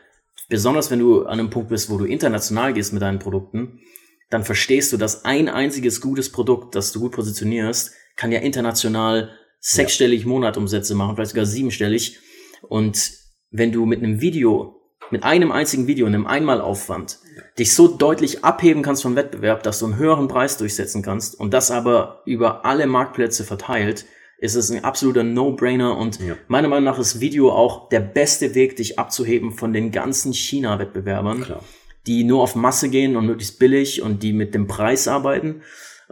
besonders 0.49 0.91
wenn 0.91 0.99
du 0.99 1.23
an 1.23 1.39
einem 1.39 1.51
Punkt 1.51 1.71
bist, 1.71 1.91
wo 1.91 1.99
du 1.99 2.05
international 2.05 2.73
gehst 2.73 2.93
mit 2.93 3.03
deinen 3.03 3.19
Produkten, 3.19 3.81
dann 4.33 4.45
verstehst 4.45 4.91
du, 4.93 4.97
dass 4.97 5.27
ein 5.27 5.51
einziges 5.51 6.01
gutes 6.01 6.33
Produkt, 6.33 6.75
das 6.75 6.91
du 6.91 7.01
gut 7.01 7.13
positionierst, 7.13 7.93
kann 8.17 8.33
ja 8.33 8.41
international 8.41 9.31
sechsstellig 9.61 10.25
Monatumsätze 10.25 10.95
machen, 10.95 11.17
vielleicht 11.17 11.33
sogar 11.33 11.45
siebenstellig. 11.45 12.19
Und 12.63 13.13
wenn 13.51 13.73
du 13.73 13.85
mit 13.85 14.03
einem 14.03 14.23
Video, 14.23 14.81
mit 15.11 15.23
einem 15.23 15.53
einzigen 15.53 15.87
Video, 15.87 16.07
einem 16.07 16.27
Einmalaufwand, 16.27 17.19
dich 17.59 17.75
so 17.75 17.89
deutlich 17.89 18.43
abheben 18.43 18.83
kannst 18.83 19.03
vom 19.03 19.17
Wettbewerb, 19.17 19.63
dass 19.65 19.81
du 19.81 19.85
einen 19.85 19.99
höheren 19.99 20.29
Preis 20.29 20.57
durchsetzen 20.57 21.03
kannst 21.03 21.39
und 21.39 21.53
das 21.53 21.71
aber 21.71 22.23
über 22.25 22.65
alle 22.65 22.87
Marktplätze 22.87 23.45
verteilt, 23.45 24.07
ist 24.39 24.55
es 24.55 24.71
ein 24.71 24.83
absoluter 24.83 25.25
No-Brainer 25.25 25.99
und 25.99 26.21
ja. 26.21 26.37
meiner 26.49 26.69
Meinung 26.69 26.85
nach 26.85 26.99
ist 26.99 27.21
Video 27.21 27.53
auch 27.53 27.91
der 27.91 28.01
beste 28.01 28.55
Weg, 28.55 28.77
dich 28.77 28.99
abzuheben 28.99 29.53
von 29.53 29.75
den 29.75 29.93
ganzen 29.93 30.33
China-Wettbewerbern, 30.33 31.45
die 32.07 32.25
nur 32.25 32.43
auf 32.43 32.55
Masse 32.55 32.89
gehen 32.89 33.17
und 33.17 33.27
möglichst 33.27 33.59
billig 33.59 34.03
und 34.03 34.23
die 34.23 34.33
mit 34.33 34.55
dem 34.55 34.67
Preis 34.67 35.09
arbeiten 35.09 35.63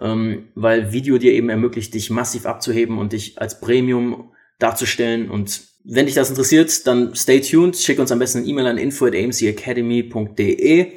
ähm, 0.01 0.49
weil 0.55 0.93
Video 0.93 1.19
dir 1.19 1.33
eben 1.33 1.51
ermöglicht, 1.51 1.95
dich 1.95 2.11
massiv 2.11 2.47
abzuheben 2.47 2.99
und 2.99 3.13
dich 3.13 3.41
als 3.41 3.61
Premium 3.61 4.33
darzustellen. 4.59 5.31
Und 5.31 5.63
wenn 5.85 6.07
dich 6.07 6.15
das 6.15 6.31
interessiert, 6.31 6.87
dann 6.87 7.15
stay 7.15 7.41
tuned. 7.41 7.77
Schick 7.77 7.99
uns 7.99 8.11
am 8.11 8.19
besten 8.19 8.39
eine 8.39 8.47
E-Mail 8.47 8.67
an 8.67 8.79
info 8.79 9.07
at 9.07 9.15
amcacademy.de 9.15 10.93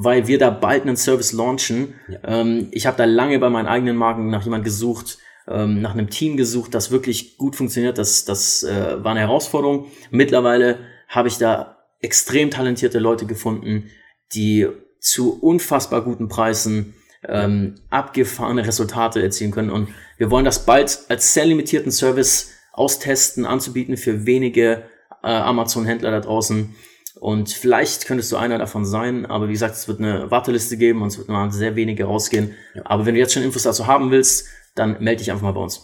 weil 0.00 0.28
wir 0.28 0.38
da 0.38 0.50
bald 0.50 0.82
einen 0.82 0.96
Service 0.96 1.32
launchen. 1.32 1.94
Ja. 2.08 2.42
Ähm, 2.42 2.68
ich 2.70 2.86
habe 2.86 2.96
da 2.96 3.04
lange 3.04 3.40
bei 3.40 3.50
meinen 3.50 3.66
eigenen 3.66 3.96
Marken 3.96 4.30
nach 4.30 4.44
jemand 4.44 4.62
gesucht, 4.62 5.18
ähm, 5.48 5.80
nach 5.80 5.92
einem 5.92 6.08
Team 6.08 6.36
gesucht, 6.36 6.72
das 6.72 6.92
wirklich 6.92 7.36
gut 7.36 7.56
funktioniert. 7.56 7.98
Das, 7.98 8.24
das 8.24 8.62
äh, 8.62 9.02
war 9.02 9.10
eine 9.10 9.20
Herausforderung. 9.20 9.90
Mittlerweile 10.12 10.78
habe 11.08 11.26
ich 11.26 11.38
da 11.38 11.78
extrem 12.00 12.52
talentierte 12.52 13.00
Leute 13.00 13.26
gefunden, 13.26 13.90
die 14.34 14.68
zu 15.00 15.38
unfassbar 15.40 16.02
guten 16.02 16.28
Preisen 16.28 16.94
ähm, 17.26 17.76
abgefahrene 17.90 18.66
Resultate 18.66 19.22
erzielen 19.22 19.50
können. 19.50 19.70
Und 19.70 19.88
wir 20.16 20.30
wollen 20.30 20.44
das 20.44 20.64
bald 20.64 21.00
als 21.08 21.34
sehr 21.34 21.44
limitierten 21.44 21.92
Service 21.92 22.52
austesten, 22.72 23.44
anzubieten 23.44 23.96
für 23.96 24.26
wenige 24.26 24.84
äh, 25.22 25.28
Amazon-Händler 25.28 26.10
da 26.10 26.20
draußen. 26.20 26.74
Und 27.20 27.50
vielleicht 27.50 28.06
könntest 28.06 28.30
du 28.30 28.36
einer 28.36 28.58
davon 28.58 28.84
sein, 28.84 29.26
aber 29.26 29.48
wie 29.48 29.52
gesagt, 29.52 29.74
es 29.74 29.88
wird 29.88 29.98
eine 29.98 30.30
Warteliste 30.30 30.76
geben 30.76 31.02
und 31.02 31.08
es 31.08 31.18
wird 31.18 31.28
nur 31.28 31.50
sehr 31.50 31.74
wenige 31.74 32.04
rausgehen. 32.04 32.54
Ja. 32.74 32.82
Aber 32.84 33.06
wenn 33.06 33.14
du 33.14 33.20
jetzt 33.20 33.32
schon 33.34 33.42
Infos 33.42 33.64
dazu 33.64 33.88
haben 33.88 34.12
willst, 34.12 34.46
dann 34.76 35.02
melde 35.02 35.18
dich 35.18 35.32
einfach 35.32 35.42
mal 35.42 35.52
bei 35.52 35.60
uns. 35.60 35.82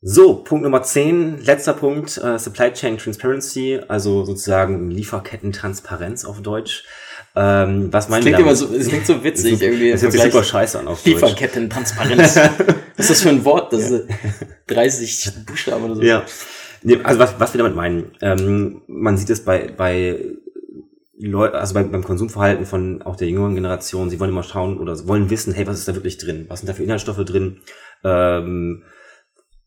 So, 0.00 0.34
Punkt 0.34 0.64
Nummer 0.64 0.82
10, 0.82 1.44
letzter 1.44 1.72
Punkt, 1.72 2.18
äh, 2.18 2.38
Supply 2.38 2.72
Chain 2.72 2.98
Transparency, 2.98 3.80
also 3.88 4.24
sozusagen 4.24 4.90
Lieferketten-Transparenz 4.90 6.24
auf 6.24 6.42
Deutsch. 6.42 6.84
Ähm, 7.36 7.92
was 7.92 8.08
meinen 8.08 8.22
klingt 8.22 8.38
immer 8.38 8.54
so, 8.54 8.72
es 8.72 8.88
klingt 8.88 9.06
so 9.06 9.24
witzig 9.24 9.60
irgendwie. 9.60 9.90
Das 9.90 10.02
hört 10.02 10.12
sich 10.12 10.22
super 10.22 10.44
scheiße 10.44 10.78
an 10.78 10.86
auf 10.86 11.04
Lieferketten, 11.04 11.68
Transparenz. 11.68 12.36
was 12.96 13.10
ist 13.10 13.10
das 13.10 13.22
für 13.22 13.30
ein 13.30 13.44
Wort? 13.44 13.72
Das 13.72 13.90
ja. 13.90 13.96
ist 13.96 14.06
30 14.68 15.30
Buchstaben 15.46 15.84
oder 15.84 15.96
so. 15.96 16.02
Ja. 16.02 16.22
Also 17.02 17.18
was, 17.18 17.34
was 17.38 17.54
wir 17.54 17.58
damit 17.58 17.74
meinen, 17.74 18.12
ähm, 18.20 18.82
man 18.86 19.16
sieht 19.16 19.30
es 19.30 19.44
bei, 19.44 19.72
bei 19.76 20.20
Leute, 21.18 21.58
also 21.58 21.74
beim, 21.74 21.90
beim 21.90 22.04
Konsumverhalten 22.04 22.66
von 22.66 23.02
auch 23.02 23.16
der 23.16 23.28
jüngeren 23.28 23.54
Generation, 23.54 24.10
sie 24.10 24.20
wollen 24.20 24.30
immer 24.30 24.42
schauen 24.42 24.78
oder 24.78 24.96
wollen 25.08 25.30
wissen, 25.30 25.54
hey, 25.54 25.66
was 25.66 25.78
ist 25.78 25.88
da 25.88 25.94
wirklich 25.94 26.18
drin? 26.18 26.46
Was 26.48 26.60
sind 26.60 26.68
da 26.68 26.74
für 26.74 26.82
Inhaltsstoffe 26.82 27.24
drin? 27.24 27.58
Ähm, 28.04 28.82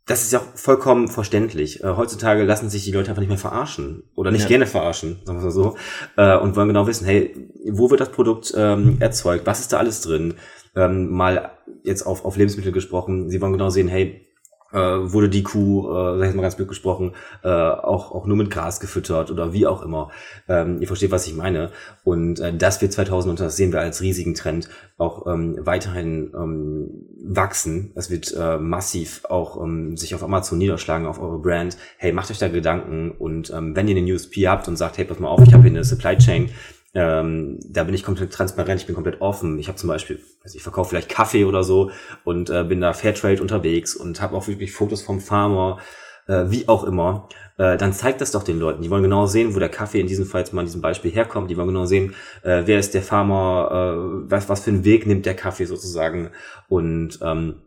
das 0.07 0.23
ist 0.23 0.31
ja 0.31 0.41
vollkommen 0.55 1.09
verständlich. 1.09 1.83
Äh, 1.83 1.95
heutzutage 1.95 2.43
lassen 2.43 2.69
sich 2.69 2.85
die 2.85 2.91
Leute 2.91 3.09
einfach 3.09 3.19
nicht 3.19 3.29
mehr 3.29 3.37
verarschen 3.37 4.03
oder 4.15 4.31
nicht 4.31 4.43
ja. 4.43 4.47
gerne 4.47 4.65
verarschen, 4.65 5.17
sagen 5.25 5.39
wir 5.39 5.43
mal 5.43 5.51
so, 5.51 5.75
äh, 6.15 6.37
und 6.37 6.55
wollen 6.55 6.69
genau 6.69 6.87
wissen, 6.87 7.05
hey, 7.05 7.35
wo 7.69 7.89
wird 7.89 7.99
das 7.99 8.09
Produkt 8.09 8.53
ähm, 8.55 8.97
erzeugt? 8.99 9.45
Was 9.45 9.59
ist 9.59 9.73
da 9.73 9.77
alles 9.77 10.01
drin? 10.01 10.35
Ähm, 10.75 11.11
mal 11.11 11.51
jetzt 11.83 12.03
auf, 12.03 12.23
auf 12.23 12.37
Lebensmittel 12.37 12.71
gesprochen. 12.71 13.29
Sie 13.29 13.41
wollen 13.41 13.51
genau 13.51 13.69
sehen, 13.69 13.89
hey, 13.89 14.26
äh, 14.71 14.77
wurde 14.77 15.29
die 15.29 15.43
Kuh, 15.43 15.89
äh, 15.89 16.19
sag 16.19 16.29
ich 16.29 16.35
mal 16.35 16.41
ganz 16.41 16.55
blöd 16.55 16.67
gesprochen, 16.67 17.13
äh, 17.43 17.49
auch, 17.49 18.11
auch 18.11 18.25
nur 18.25 18.37
mit 18.37 18.51
Gras 18.51 18.79
gefüttert 18.79 19.31
oder 19.31 19.53
wie 19.53 19.67
auch 19.67 19.81
immer. 19.81 20.09
Ähm, 20.47 20.81
ihr 20.81 20.87
versteht, 20.87 21.11
was 21.11 21.27
ich 21.27 21.35
meine. 21.35 21.71
Und 22.03 22.39
äh, 22.39 22.55
das 22.55 22.81
wird 22.81 22.93
2000, 22.93 23.31
und 23.31 23.39
das 23.39 23.55
sehen 23.55 23.71
wir 23.71 23.79
als 23.79 24.01
riesigen 24.01 24.33
Trend, 24.33 24.69
auch 24.97 25.27
ähm, 25.27 25.57
weiterhin 25.61 26.31
ähm, 26.33 26.89
wachsen. 27.23 27.91
Es 27.95 28.09
wird 28.09 28.33
äh, 28.37 28.57
massiv 28.57 29.25
auch 29.25 29.63
ähm, 29.63 29.95
sich 29.97 30.15
auf 30.15 30.23
Amazon 30.23 30.57
niederschlagen, 30.57 31.05
auf 31.05 31.19
eure 31.19 31.39
Brand. 31.39 31.77
Hey, 31.97 32.11
macht 32.11 32.31
euch 32.31 32.39
da 32.39 32.47
Gedanken 32.47 33.11
und 33.11 33.51
ähm, 33.51 33.75
wenn 33.75 33.87
ihr 33.87 33.95
eine 33.95 34.13
USP 34.13 34.47
habt 34.47 34.67
und 34.67 34.75
sagt, 34.75 34.97
hey, 34.97 35.05
pass 35.05 35.19
mal 35.19 35.29
auf, 35.29 35.41
ich 35.41 35.53
habe 35.53 35.63
hier 35.63 35.71
eine 35.71 35.83
Supply 35.83 36.17
Chain, 36.17 36.49
ähm, 36.97 37.59
da 37.69 37.83
bin 37.83 37.93
ich 37.93 38.01
komplett 38.01 38.33
transparent, 38.33 38.81
ich 38.81 38.87
bin 38.87 38.95
komplett 38.95 39.21
offen. 39.21 39.59
Ich 39.59 39.67
habe 39.67 39.77
zum 39.77 39.87
Beispiel, 39.87 40.19
also 40.43 40.55
ich 40.55 40.63
verkaufe 40.63 40.89
vielleicht 40.89 41.09
Kaffee 41.09 41.45
oder 41.45 41.63
so 41.63 41.91
und 42.23 42.49
äh, 42.49 42.63
bin 42.63 42.81
da 42.81 42.91
Fairtrade 42.93 43.39
unterwegs 43.39 43.95
und 43.95 44.19
habe 44.19 44.35
auch 44.35 44.47
wirklich 44.47 44.73
Fotos 44.73 45.03
vom 45.03 45.19
Farmer, 45.19 45.77
äh, 46.25 46.45
wie 46.47 46.67
auch 46.67 46.83
immer. 46.83 47.29
Äh, 47.59 47.77
dann 47.77 47.93
zeigt 47.93 48.19
das 48.19 48.31
doch 48.31 48.41
den 48.41 48.57
Leuten. 48.57 48.81
Die 48.81 48.89
wollen 48.89 49.03
genau 49.03 49.27
sehen, 49.27 49.53
wo 49.53 49.59
der 49.59 49.69
Kaffee 49.69 49.99
in 49.99 50.07
diesem 50.07 50.25
Fall 50.25 50.41
jetzt 50.41 50.53
mal 50.53 50.61
in 50.61 50.67
diesem 50.67 50.81
Beispiel 50.81 51.11
herkommt. 51.11 51.51
Die 51.51 51.57
wollen 51.57 51.67
genau 51.67 51.85
sehen, 51.85 52.15
äh, 52.41 52.63
wer 52.65 52.79
ist 52.79 52.95
der 52.95 53.03
Farmer, 53.03 53.69
äh, 53.71 54.31
was, 54.31 54.49
was 54.49 54.61
für 54.61 54.71
einen 54.71 54.83
Weg 54.83 55.05
nimmt 55.05 55.27
der 55.27 55.35
Kaffee 55.35 55.65
sozusagen. 55.65 56.31
Und 56.67 57.19
ähm, 57.21 57.61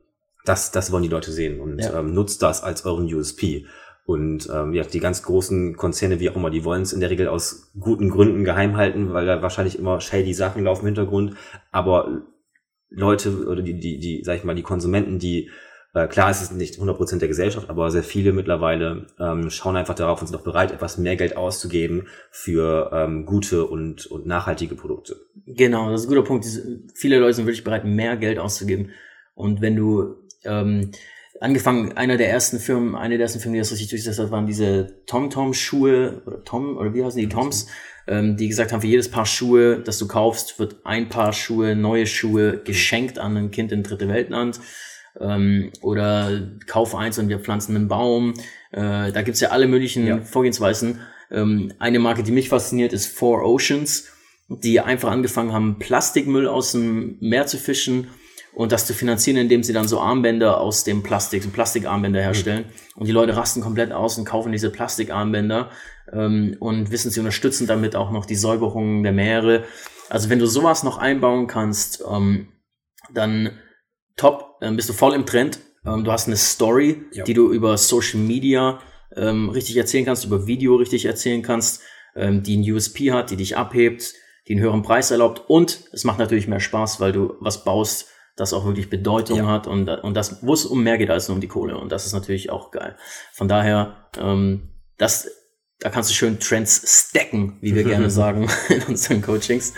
das, 0.45 0.73
das 0.73 0.91
wollen 0.91 1.05
die 1.05 1.09
Leute 1.09 1.31
sehen 1.31 1.61
und 1.61 1.79
ja. 1.79 2.01
ähm, 2.01 2.15
nutzt 2.15 2.43
das 2.43 2.65
als 2.65 2.85
euren 2.85 3.05
USP. 3.15 3.67
Und 4.11 4.51
ähm, 4.53 4.75
ja, 4.75 4.83
die 4.83 4.99
ganz 4.99 5.23
großen 5.23 5.77
Konzerne, 5.77 6.19
wie 6.19 6.29
auch 6.29 6.35
immer, 6.35 6.51
die 6.51 6.65
wollen 6.65 6.83
es 6.83 6.93
in 6.93 6.99
der 6.99 7.11
Regel 7.11 7.29
aus 7.29 7.71
guten 7.79 8.11
Gründen 8.11 8.43
geheim 8.43 8.77
halten, 8.77 9.13
weil 9.13 9.25
da 9.25 9.41
wahrscheinlich 9.41 9.79
immer 9.79 10.01
shady 10.01 10.35
Sachen 10.35 10.65
laufen 10.65 10.81
im 10.81 10.87
Hintergrund. 10.87 11.37
Aber 11.71 12.23
Leute 12.89 13.47
oder 13.47 13.63
die, 13.63 13.79
die, 13.79 14.01
die, 14.01 14.25
sag 14.25 14.37
ich 14.37 14.43
mal, 14.43 14.57
die 14.57 14.65
Konsumenten, 14.65 15.21
die 15.21 15.49
äh, 15.95 16.09
klar 16.09 16.29
ist 16.29 16.43
es 16.43 16.51
nicht 16.51 16.81
100% 16.81 17.19
der 17.19 17.29
Gesellschaft, 17.29 17.71
aber 17.71 17.93
sehr 17.93 18.03
viele 18.03 18.33
mittlerweile 18.33 19.07
ähm, 19.21 19.49
schauen 19.49 19.77
einfach 19.77 19.95
darauf 19.95 20.21
und 20.21 20.27
sind 20.27 20.37
auch 20.37 20.43
bereit, 20.43 20.73
etwas 20.73 20.99
mehr 20.99 21.15
Geld 21.15 21.37
auszugeben 21.37 22.09
für 22.33 22.91
ähm, 22.93 23.27
gute 23.27 23.65
und, 23.67 24.07
und 24.07 24.27
nachhaltige 24.27 24.75
Produkte. 24.75 25.21
Genau, 25.47 25.89
das 25.89 26.01
ist 26.01 26.07
ein 26.09 26.17
guter 26.17 26.27
Punkt. 26.27 26.47
Viele 26.97 27.21
Leute 27.21 27.35
sind 27.35 27.47
wirklich 27.47 27.63
bereit, 27.63 27.85
mehr 27.85 28.17
Geld 28.17 28.41
auszugeben. 28.41 28.91
Und 29.35 29.61
wenn 29.61 29.77
du 29.77 30.17
ähm, 30.43 30.91
angefangen, 31.41 31.97
einer 31.97 32.17
der 32.17 32.31
ersten 32.31 32.59
Firmen, 32.59 32.95
eine 32.95 33.17
der 33.17 33.27
ersten 33.27 33.41
Firmen, 33.41 33.55
die 33.55 33.61
das 33.61 33.73
richtig 33.73 33.89
durchgesetzt 33.89 34.19
hat, 34.19 34.31
waren 34.31 34.47
diese 34.47 35.05
TomTom-Schuhe, 35.07 36.23
oder 36.27 36.45
Tom, 36.45 36.77
oder 36.77 36.95
wie 36.95 37.05
heißen 37.05 37.21
die, 37.21 37.29
Toms, 37.29 37.69
ähm, 38.07 38.37
die 38.37 38.49
gesagt 38.49 38.73
haben, 38.73 38.81
für 38.81 38.87
jedes 38.87 39.11
Paar 39.11 39.27
Schuhe, 39.27 39.81
das 39.81 39.99
du 39.99 40.09
kaufst, 40.09 40.59
wird 40.59 40.77
ein 40.85 41.09
Paar 41.09 41.33
Schuhe, 41.33 41.77
neue 41.77 42.07
Schuhe 42.07 42.59
geschenkt 42.63 43.19
an 43.19 43.37
ein 43.37 43.51
Kind 43.51 43.73
in 43.73 43.83
dritte 43.83 44.09
Weltland. 44.09 44.61
Ähm, 45.19 45.73
oder 45.83 46.49
kauf 46.67 46.95
eins 46.95 47.19
und 47.19 47.29
wir 47.29 47.41
pflanzen 47.41 47.75
einen 47.77 47.89
Baum. 47.89 48.35
Äh, 48.73 49.13
da 49.13 49.23
gibt's 49.23 49.41
ja 49.41 49.51
alle 49.51 49.67
möglichen 49.67 50.07
ja. 50.07 50.21
Vorgehensweisen. 50.21 51.01
Ähm, 51.31 51.73
eine 51.79 51.99
Marke, 51.99 52.23
die 52.23 52.33
mich 52.33 52.49
fasziniert, 52.49 52.93
ist 52.93 53.07
Four 53.07 53.43
Oceans, 53.43 54.09
die 54.49 54.81
einfach 54.81 55.11
angefangen 55.11 55.53
haben, 55.53 55.79
Plastikmüll 55.79 56.47
aus 56.49 56.73
dem 56.73 57.17
Meer 57.21 57.47
zu 57.47 57.57
fischen 57.57 58.09
und 58.55 58.73
das 58.73 58.87
zu 58.87 58.95
finanzieren, 58.95 59.37
indem 59.37 59.63
sie 59.63 59.73
dann 59.73 59.89
so 59.89 60.01
Armbänder 60.01 60.61
aus 60.61 60.85
dem 60.85 61.03
Plastik, 61.03 61.43
so 61.43 61.51
Plastikarmbänder 61.51 62.21
herstellen. 62.21 62.65
Mhm. 62.65 63.01
Und 63.01 63.07
die 63.07 63.13
Leute 63.13 63.37
rasten 63.37 63.61
komplett 63.63 63.93
aus 63.93 64.19
und 64.19 64.25
kaufen 64.25 64.53
diese 64.53 64.71
Plastikarmbänder 64.71 65.71
ähm, 66.13 66.57
und 66.61 66.91
wissen, 66.91 67.11
sie 67.11 67.21
unterstützen 67.21 67.67
damit 67.67 67.97
auch 67.97 68.11
noch 68.11 68.27
die 68.27 68.37
Säuberung 68.37 69.03
der 69.03 69.13
Meere. 69.13 69.65
Also 70.09 70.29
wenn 70.29 70.39
du 70.39 70.47
sowas 70.47 70.83
noch 70.83 70.99
einbauen 70.99 71.47
kannst, 71.47 72.05
ähm, 72.11 72.49
dann 73.13 73.59
top, 74.17 74.59
dann 74.61 74.77
bist 74.77 74.89
du 74.89 74.93
voll 74.93 75.15
im 75.15 75.27
Trend. 75.27 75.61
Ähm, 75.87 76.05
du 76.05 76.13
hast 76.13 76.27
eine 76.27 76.37
Story, 76.37 77.03
ja. 77.13 77.25
die 77.25 77.35
du 77.35 77.53
über 77.53 77.79
Social 77.79 78.21
Media 78.21 78.81
ähm, 79.17 79.49
richtig 79.51 79.77
erzählen 79.77 80.05
kannst, 80.05 80.25
über 80.25 80.47
Video 80.47 80.77
richtig 80.77 81.05
erzählen 81.05 81.43
kannst, 81.43 81.83
ähm, 82.17 82.43
die 82.43 82.57
ein 82.57 82.73
USP 82.73 83.13
hat, 83.13 83.31
die 83.31 83.37
dich 83.37 83.57
abhebt, 83.57 84.15
die 84.49 84.55
einen 84.55 84.63
höheren 84.63 84.83
Preis 84.83 85.11
erlaubt 85.11 85.43
und 85.49 85.85
es 85.93 86.05
macht 86.05 86.19
natürlich 86.19 86.49
mehr 86.49 86.61
Spaß, 86.61 87.01
weil 87.01 87.13
du 87.13 87.35
was 87.41 87.65
baust, 87.65 88.09
das 88.41 88.53
auch 88.53 88.65
wirklich 88.65 88.91
Bedeutung 88.91 89.39
Ja. 89.39 89.47
hat 89.47 89.67
und, 89.67 89.89
und 89.89 90.15
das, 90.15 90.39
wo 90.43 90.55
es 90.55 90.65
um 90.65 90.83
mehr 90.83 90.99
geht 90.99 91.11
als 91.11 91.29
nur 91.29 91.35
um 91.37 91.41
die 91.41 91.49
Kohle. 91.49 91.77
Und 91.79 91.93
das 91.93 92.07
ist 92.07 92.13
natürlich 92.13 92.51
auch 92.51 92.71
geil. 92.71 92.97
Von 93.33 93.49
daher, 93.49 94.09
ähm, 94.19 94.71
das, 94.97 95.29
da 95.79 95.89
kannst 95.89 96.11
du 96.11 96.15
schön 96.15 96.39
Trends 96.41 97.09
stacken, 97.11 97.59
wie 97.61 97.75
wir 97.75 97.85
gerne 97.93 98.11
sagen 98.11 98.49
in 98.69 98.83
unseren 98.85 99.23
Coachings. 99.23 99.75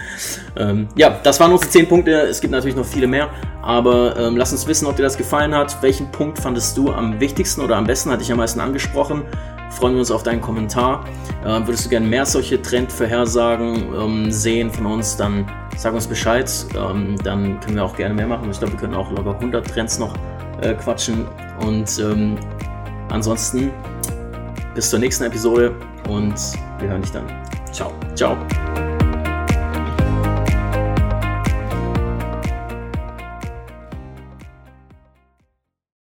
Ähm, 0.57 0.89
ja, 0.97 1.21
das 1.23 1.41
waren 1.41 1.53
unsere 1.53 1.71
zehn 1.71 1.89
Punkte. 1.89 2.13
Es 2.23 2.41
gibt 2.41 2.53
natürlich 2.53 2.77
noch 2.77 2.87
viele 2.87 3.07
mehr, 3.07 3.31
aber 3.63 4.17
ähm, 4.17 4.37
lass 4.37 4.53
uns 4.53 4.67
wissen, 4.67 4.87
ob 4.87 4.97
dir 4.97 5.03
das 5.03 5.17
gefallen 5.17 5.55
hat. 5.55 5.83
Welchen 5.83 6.11
Punkt 6.11 6.39
fandest 6.39 6.77
du 6.77 6.93
am 6.93 7.21
wichtigsten 7.21 7.61
oder 7.61 7.77
am 7.77 7.87
besten, 7.87 8.11
hat 8.11 8.21
dich 8.21 8.31
am 8.33 8.39
meisten 8.39 8.61
angesprochen? 8.61 9.25
Freuen 9.79 9.95
wir 9.95 10.01
uns 10.01 10.11
auf 10.11 10.23
deinen 10.23 10.41
Kommentar. 10.41 11.05
Ähm, 11.45 11.67
würdest 11.67 11.87
du 11.87 11.89
gerne 11.89 12.07
mehr 12.07 12.27
solche 12.27 12.61
Trendvorhersagen 12.61 13.95
ähm, 13.95 14.31
sehen 14.31 14.71
von 14.71 14.87
uns, 14.87 15.17
dann 15.17 15.47
sag 15.77 15.95
uns 15.95 16.07
Bescheid. 16.07 16.51
Ähm, 16.77 17.17
dann 17.23 17.59
können 17.61 17.77
wir 17.77 17.85
auch 17.85 17.97
gerne 17.97 18.15
mehr 18.15 18.27
machen. 18.27 18.51
Ich 18.51 18.59
glaube, 18.59 18.75
wir 18.75 18.81
können 18.81 18.95
auch 18.95 19.11
locker 19.11 19.35
100 19.35 19.67
Trends 19.67 19.99
noch 19.99 20.15
äh, 20.61 20.75
quatschen. 20.75 21.27
Und 21.67 21.99
ähm, 21.99 22.37
ansonsten 23.11 23.71
bis 24.75 24.91
zur 24.91 24.99
nächsten 24.99 25.25
Episode 25.25 25.75
und 26.09 26.35
wir 26.79 26.89
hören 26.89 27.03
dich 27.03 27.13
dann. 27.13 27.27
Ciao. 27.73 27.93
Ciao. 28.15 28.37